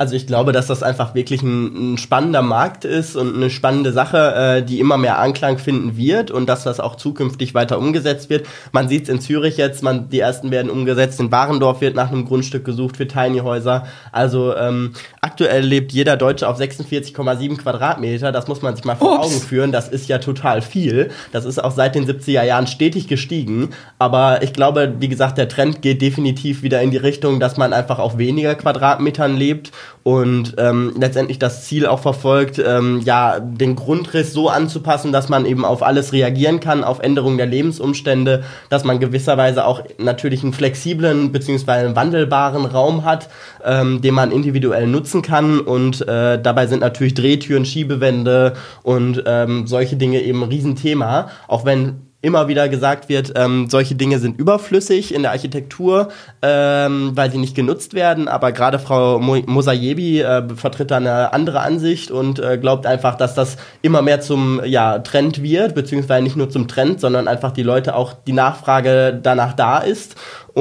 Also 0.00 0.16
ich 0.16 0.26
glaube, 0.26 0.52
dass 0.52 0.66
das 0.66 0.82
einfach 0.82 1.14
wirklich 1.14 1.42
ein, 1.42 1.92
ein 1.92 1.98
spannender 1.98 2.40
Markt 2.40 2.86
ist 2.86 3.16
und 3.16 3.36
eine 3.36 3.50
spannende 3.50 3.92
Sache, 3.92 4.34
äh, 4.34 4.62
die 4.62 4.80
immer 4.80 4.96
mehr 4.96 5.18
Anklang 5.18 5.58
finden 5.58 5.94
wird 5.94 6.30
und 6.30 6.48
dass 6.48 6.62
das 6.62 6.80
auch 6.80 6.96
zukünftig 6.96 7.52
weiter 7.52 7.76
umgesetzt 7.76 8.30
wird. 8.30 8.46
Man 8.72 8.88
sieht 8.88 9.02
es 9.02 9.08
in 9.10 9.20
Zürich 9.20 9.58
jetzt, 9.58 9.82
man, 9.82 10.08
die 10.08 10.20
ersten 10.20 10.50
werden 10.50 10.70
umgesetzt, 10.70 11.20
in 11.20 11.30
Warendorf 11.30 11.82
wird 11.82 11.96
nach 11.96 12.10
einem 12.10 12.24
Grundstück 12.24 12.64
gesucht 12.64 12.96
für 12.96 13.06
Tiny 13.06 13.40
Häuser. 13.40 13.86
Also 14.10 14.56
ähm, 14.56 14.94
aktuell 15.20 15.66
lebt 15.66 15.92
jeder 15.92 16.16
Deutsche 16.16 16.48
auf 16.48 16.58
46,7 16.58 17.58
Quadratmeter. 17.58 18.32
Das 18.32 18.48
muss 18.48 18.62
man 18.62 18.76
sich 18.76 18.86
mal 18.86 18.96
vor 18.96 19.18
Ups. 19.18 19.26
Augen 19.26 19.40
führen. 19.42 19.70
Das 19.70 19.90
ist 19.90 20.08
ja 20.08 20.16
total 20.16 20.62
viel. 20.62 21.10
Das 21.30 21.44
ist 21.44 21.62
auch 21.62 21.72
seit 21.72 21.94
den 21.94 22.06
70er 22.06 22.42
Jahren 22.42 22.68
stetig 22.68 23.06
gestiegen. 23.06 23.68
Aber 23.98 24.42
ich 24.42 24.54
glaube, 24.54 24.94
wie 24.98 25.08
gesagt, 25.08 25.36
der 25.36 25.50
Trend 25.50 25.82
geht 25.82 26.00
definitiv 26.00 26.62
wieder 26.62 26.80
in 26.80 26.90
die 26.90 26.96
Richtung, 26.96 27.38
dass 27.38 27.58
man 27.58 27.74
einfach 27.74 27.98
auf 27.98 28.16
weniger 28.16 28.54
Quadratmetern 28.54 29.36
lebt 29.36 29.72
und 30.02 30.54
ähm, 30.58 30.92
letztendlich 30.96 31.38
das 31.38 31.64
Ziel 31.66 31.86
auch 31.86 32.00
verfolgt, 32.00 32.58
ähm, 32.64 33.00
ja, 33.04 33.38
den 33.40 33.76
Grundriss 33.76 34.32
so 34.32 34.48
anzupassen, 34.48 35.12
dass 35.12 35.28
man 35.28 35.44
eben 35.44 35.64
auf 35.64 35.82
alles 35.82 36.12
reagieren 36.12 36.60
kann, 36.60 36.84
auf 36.84 37.00
Änderungen 37.00 37.36
der 37.36 37.46
Lebensumstände, 37.46 38.42
dass 38.70 38.84
man 38.84 38.98
gewisserweise 38.98 39.66
auch 39.66 39.82
natürlich 39.98 40.42
einen 40.42 40.52
flexiblen 40.52 41.32
bzw. 41.32 41.70
einen 41.70 41.96
wandelbaren 41.96 42.64
Raum 42.64 43.04
hat, 43.04 43.28
ähm, 43.64 44.00
den 44.00 44.14
man 44.14 44.32
individuell 44.32 44.86
nutzen 44.86 45.22
kann 45.22 45.60
und 45.60 46.06
äh, 46.08 46.40
dabei 46.40 46.66
sind 46.66 46.80
natürlich 46.80 47.14
Drehtüren, 47.14 47.64
Schiebewände 47.64 48.54
und 48.82 49.22
ähm, 49.26 49.66
solche 49.66 49.96
Dinge 49.96 50.20
eben 50.22 50.42
ein 50.42 50.48
Riesenthema, 50.48 51.28
auch 51.46 51.64
wenn 51.64 52.09
immer 52.22 52.48
wieder 52.48 52.68
gesagt 52.68 53.08
wird, 53.08 53.32
ähm, 53.34 53.68
solche 53.70 53.94
Dinge 53.94 54.18
sind 54.18 54.38
überflüssig 54.38 55.14
in 55.14 55.22
der 55.22 55.30
Architektur, 55.30 56.08
ähm, 56.42 57.12
weil 57.14 57.30
sie 57.30 57.38
nicht 57.38 57.54
genutzt 57.54 57.94
werden. 57.94 58.28
Aber 58.28 58.52
gerade 58.52 58.78
Frau 58.78 59.18
Mo 59.18 59.38
Mosayebi 59.46 60.20
äh, 60.20 60.54
vertritt 60.54 60.90
da 60.90 60.98
eine 60.98 61.32
andere 61.32 61.60
Ansicht 61.60 62.10
und 62.10 62.38
äh, 62.38 62.58
glaubt 62.58 62.86
einfach, 62.86 63.16
dass 63.16 63.34
das 63.34 63.56
immer 63.80 64.02
mehr 64.02 64.20
zum 64.20 64.60
ja, 64.64 64.98
Trend 64.98 65.42
wird, 65.42 65.74
beziehungsweise 65.74 66.22
nicht 66.22 66.36
nur 66.36 66.50
zum 66.50 66.68
Trend, 66.68 67.00
sondern 67.00 67.26
einfach 67.26 67.52
die 67.52 67.62
Leute 67.62 67.96
auch 67.96 68.12
die 68.12 68.32
Nachfrage 68.32 69.18
danach 69.22 69.54
da 69.54 69.78
ist 69.78 70.16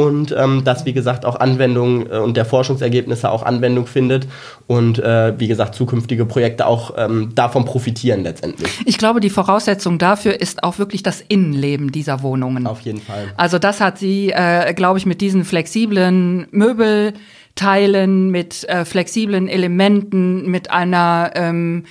und 0.05 0.33
ähm, 0.38 0.63
dass, 0.63 0.85
wie 0.85 0.93
gesagt, 0.93 1.25
auch 1.25 1.35
Anwendung 1.35 2.07
äh, 2.07 2.17
und 2.17 2.38
der 2.38 2.45
Forschungsergebnisse 2.45 3.29
auch 3.29 3.43
Anwendung 3.43 3.85
findet 3.85 4.27
und, 4.67 4.99
äh, 4.99 5.38
wie 5.38 5.47
gesagt, 5.47 5.75
zukünftige 5.75 6.25
Projekte 6.25 6.65
auch 6.65 6.93
ähm, 6.97 7.31
davon 7.35 7.65
profitieren 7.65 8.23
letztendlich. 8.23 8.69
Ich 8.85 8.97
glaube, 8.97 9.19
die 9.19 9.29
Voraussetzung 9.29 9.97
dafür 9.97 10.39
ist 10.39 10.63
auch 10.63 10.79
wirklich 10.79 11.03
das 11.03 11.21
Innenleben 11.27 11.91
dieser 11.91 12.23
Wohnungen. 12.23 12.67
Auf 12.67 12.81
jeden 12.81 13.01
Fall. 13.01 13.27
Also 13.35 13.59
das 13.59 13.81
hat 13.81 13.97
sie, 13.97 14.31
äh, 14.31 14.73
glaube 14.73 14.99
ich, 14.99 15.05
mit 15.05 15.21
diesen 15.21 15.43
flexiblen 15.43 16.47
Möbelteilen, 16.51 18.29
mit 18.29 18.67
äh, 18.69 18.85
flexiblen 18.85 19.47
Elementen, 19.47 20.49
mit 20.49 20.71
einer 20.71 21.31
ähm, 21.35 21.83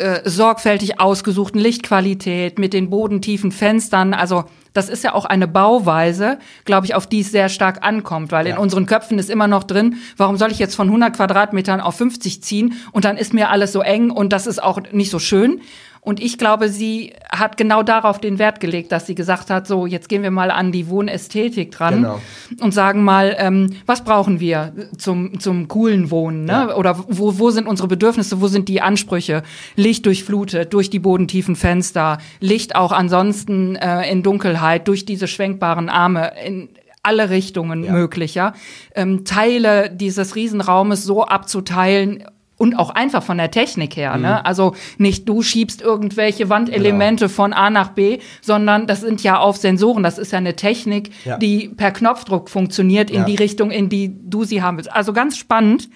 äh, 0.00 0.28
sorgfältig 0.28 0.98
ausgesuchten 0.98 1.60
Lichtqualität, 1.60 2.58
mit 2.58 2.72
den 2.72 2.90
bodentiefen 2.90 3.52
Fenstern, 3.52 4.14
also 4.14 4.44
das 4.72 4.88
ist 4.88 5.04
ja 5.04 5.14
auch 5.14 5.24
eine 5.24 5.48
Bauweise, 5.48 6.38
glaube 6.64 6.86
ich, 6.86 6.94
auf 6.94 7.06
die 7.06 7.20
es 7.20 7.30
sehr 7.30 7.48
stark 7.48 7.84
ankommt, 7.84 8.32
weil 8.32 8.46
ja. 8.46 8.54
in 8.54 8.58
unseren 8.58 8.86
Köpfen 8.86 9.18
ist 9.18 9.28
immer 9.28 9.48
noch 9.48 9.64
drin, 9.64 9.96
warum 10.16 10.36
soll 10.36 10.52
ich 10.52 10.58
jetzt 10.58 10.74
von 10.74 10.86
100 10.86 11.14
Quadratmetern 11.14 11.80
auf 11.80 11.96
50 11.96 12.42
ziehen 12.42 12.74
und 12.92 13.04
dann 13.04 13.16
ist 13.16 13.34
mir 13.34 13.50
alles 13.50 13.72
so 13.72 13.82
eng 13.82 14.10
und 14.10 14.32
das 14.32 14.46
ist 14.46 14.62
auch 14.62 14.80
nicht 14.92 15.10
so 15.10 15.18
schön. 15.18 15.60
Und 16.02 16.18
ich 16.20 16.38
glaube, 16.38 16.70
sie 16.70 17.12
hat 17.30 17.58
genau 17.58 17.82
darauf 17.82 18.18
den 18.18 18.38
Wert 18.38 18.58
gelegt, 18.58 18.90
dass 18.90 19.06
sie 19.06 19.14
gesagt 19.14 19.50
hat, 19.50 19.66
so, 19.66 19.84
jetzt 19.84 20.08
gehen 20.08 20.22
wir 20.22 20.30
mal 20.30 20.50
an 20.50 20.72
die 20.72 20.88
Wohnästhetik 20.88 21.70
dran 21.72 21.96
genau. 21.96 22.20
und 22.60 22.72
sagen 22.72 23.04
mal, 23.04 23.36
ähm, 23.38 23.76
was 23.84 24.02
brauchen 24.02 24.40
wir 24.40 24.72
zum, 24.96 25.40
zum 25.40 25.68
coolen 25.68 26.10
Wohnen? 26.10 26.44
Ne? 26.46 26.52
Ja. 26.52 26.76
Oder 26.76 27.04
wo, 27.08 27.38
wo 27.38 27.50
sind 27.50 27.68
unsere 27.68 27.86
Bedürfnisse, 27.86 28.40
wo 28.40 28.48
sind 28.48 28.68
die 28.68 28.80
Ansprüche? 28.80 29.42
Licht 29.76 30.06
durchflutet, 30.06 30.72
durch 30.72 30.88
die 30.88 31.00
bodentiefen 31.00 31.54
Fenster, 31.54 32.16
Licht 32.40 32.76
auch 32.76 32.92
ansonsten 32.92 33.76
äh, 33.76 34.10
in 34.10 34.22
Dunkelheit, 34.22 34.88
durch 34.88 35.04
diese 35.04 35.28
schwenkbaren 35.28 35.90
Arme, 35.90 36.32
in, 36.46 36.70
alle 37.02 37.30
Richtungen 37.30 37.84
ja. 37.84 37.92
möglich, 37.92 38.34
ja. 38.34 38.52
Ähm, 38.94 39.24
Teile 39.24 39.90
dieses 39.90 40.36
Riesenraumes 40.36 41.04
so 41.04 41.24
abzuteilen, 41.24 42.24
und 42.60 42.78
auch 42.78 42.90
einfach 42.90 43.22
von 43.22 43.38
der 43.38 43.50
Technik 43.50 43.96
her. 43.96 44.16
Mhm. 44.16 44.22
Ne? 44.22 44.44
Also 44.44 44.74
nicht 44.98 45.26
du 45.26 45.40
schiebst 45.40 45.80
irgendwelche 45.80 46.50
Wandelemente 46.50 47.24
genau. 47.24 47.34
von 47.34 47.52
A 47.54 47.70
nach 47.70 47.88
B, 47.92 48.18
sondern 48.42 48.86
das 48.86 49.00
sind 49.00 49.22
ja 49.22 49.38
auf 49.38 49.56
Sensoren. 49.56 50.02
Das 50.02 50.18
ist 50.18 50.32
ja 50.32 50.38
eine 50.38 50.56
Technik, 50.56 51.10
ja. 51.24 51.38
die 51.38 51.70
per 51.70 51.90
Knopfdruck 51.90 52.50
funktioniert 52.50 53.10
in 53.10 53.20
ja. 53.20 53.24
die 53.24 53.36
Richtung, 53.36 53.70
in 53.70 53.88
die 53.88 54.14
du 54.14 54.44
sie 54.44 54.60
haben 54.60 54.76
willst. 54.76 54.92
Also 54.92 55.14
ganz 55.14 55.38
spannend. 55.38 55.88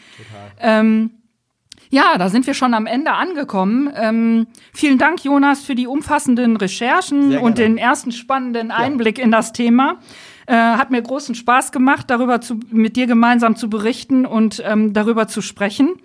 Ähm, 0.59 1.11
ja, 1.91 2.17
da 2.17 2.31
sind 2.31 2.47
wir 2.47 2.55
schon 2.55 2.73
am 2.73 2.87
Ende 2.87 3.13
angekommen. 3.13 3.93
Ähm, 3.95 4.47
vielen 4.73 4.97
Dank, 4.97 5.23
Jonas, 5.23 5.65
für 5.65 5.75
die 5.75 5.87
umfassenden 5.87 6.57
Recherchen 6.57 7.37
und 7.37 7.59
den 7.59 7.77
ersten 7.77 8.11
spannenden 8.11 8.71
Einblick 8.71 9.19
ja. 9.19 9.25
in 9.25 9.31
das 9.31 9.53
Thema. 9.53 9.99
Äh, 10.47 10.55
hat 10.55 10.91
mir 10.91 11.03
großen 11.03 11.35
Spaß 11.35 11.73
gemacht, 11.73 12.07
darüber 12.09 12.41
zu, 12.41 12.59
mit 12.71 12.97
dir 12.97 13.07
gemeinsam 13.07 13.55
zu 13.55 13.69
berichten 13.69 14.25
und 14.25 14.63
ähm, 14.65 14.95
darüber 14.95 15.29
zu 15.29 15.43
sprechen. 15.43 15.97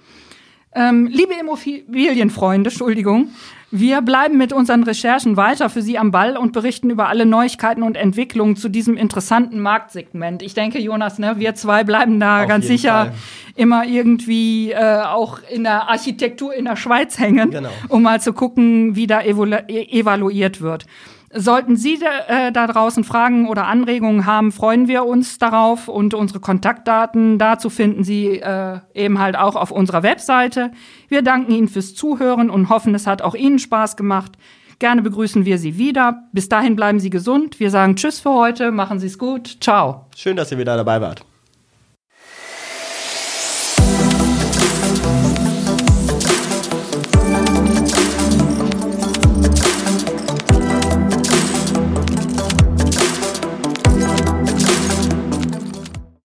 Ähm, 0.75 1.07
liebe 1.07 1.33
Immobilienfreunde, 1.33 2.69
Entschuldigung, 2.69 3.29
wir 3.71 4.01
bleiben 4.01 4.37
mit 4.37 4.53
unseren 4.53 4.83
Recherchen 4.83 5.37
weiter 5.37 5.69
für 5.69 5.81
Sie 5.81 5.97
am 5.97 6.11
Ball 6.11 6.37
und 6.37 6.53
berichten 6.53 6.89
über 6.89 7.07
alle 7.07 7.25
Neuigkeiten 7.25 7.83
und 7.83 7.97
Entwicklungen 7.97 8.55
zu 8.55 8.69
diesem 8.69 8.97
interessanten 8.97 9.59
Marktsegment. 9.59 10.41
Ich 10.41 10.53
denke, 10.53 10.79
Jonas, 10.79 11.19
ne, 11.19 11.35
wir 11.37 11.55
zwei 11.55 11.83
bleiben 11.83 12.19
da 12.19 12.43
Auf 12.43 12.47
ganz 12.47 12.67
sicher 12.67 13.05
Fall. 13.05 13.13
immer 13.55 13.85
irgendwie 13.85 14.71
äh, 14.71 15.01
auch 15.01 15.39
in 15.51 15.63
der 15.63 15.89
Architektur 15.89 16.53
in 16.53 16.65
der 16.65 16.75
Schweiz 16.75 17.19
hängen, 17.19 17.51
genau. 17.51 17.69
um 17.89 18.01
mal 18.03 18.21
zu 18.21 18.33
gucken, 18.33 18.95
wie 18.95 19.07
da 19.07 19.21
evaluiert 19.21 20.61
wird. 20.61 20.85
Sollten 21.31 21.75
Sie 21.75 21.99
äh, 22.27 22.51
da 22.51 22.65
draußen 22.65 23.03
Fragen 23.03 23.47
oder 23.47 23.67
Anregungen 23.67 24.25
haben, 24.25 24.51
freuen 24.51 24.87
wir 24.87 25.05
uns 25.05 25.37
darauf 25.37 25.87
und 25.87 26.15
unsere 26.15 26.39
Kontaktdaten 26.39 27.37
dazu 27.37 27.69
finden 27.69 28.03
Sie 28.03 28.39
äh, 28.39 28.79
eben 28.95 29.19
halt 29.19 29.37
auch 29.37 29.55
auf 29.55 29.69
unserer 29.69 30.01
Webseite. 30.01 30.71
Wir 31.07 31.21
danken 31.21 31.51
Ihnen 31.51 31.67
fürs 31.67 31.93
Zuhören 31.93 32.49
und 32.49 32.69
hoffen, 32.69 32.95
es 32.95 33.05
hat 33.05 33.21
auch 33.21 33.35
Ihnen 33.35 33.59
Spaß 33.59 33.95
gemacht. 33.95 34.37
Gerne 34.79 35.01
begrüßen 35.01 35.45
wir 35.45 35.57
Sie 35.59 35.77
wieder. 35.77 36.23
Bis 36.31 36.49
dahin 36.49 36.75
bleiben 36.75 36.99
Sie 36.99 37.09
gesund. 37.09 37.59
Wir 37.59 37.69
sagen 37.69 37.95
Tschüss 37.97 38.19
für 38.21 38.31
heute. 38.31 38.71
Machen 38.71 38.99
Sie 38.99 39.07
es 39.07 39.17
gut. 39.17 39.57
Ciao. 39.59 40.07
Schön, 40.15 40.37
dass 40.37 40.51
ihr 40.51 40.57
wieder 40.57 40.77
dabei 40.77 41.01
wart. 41.01 41.25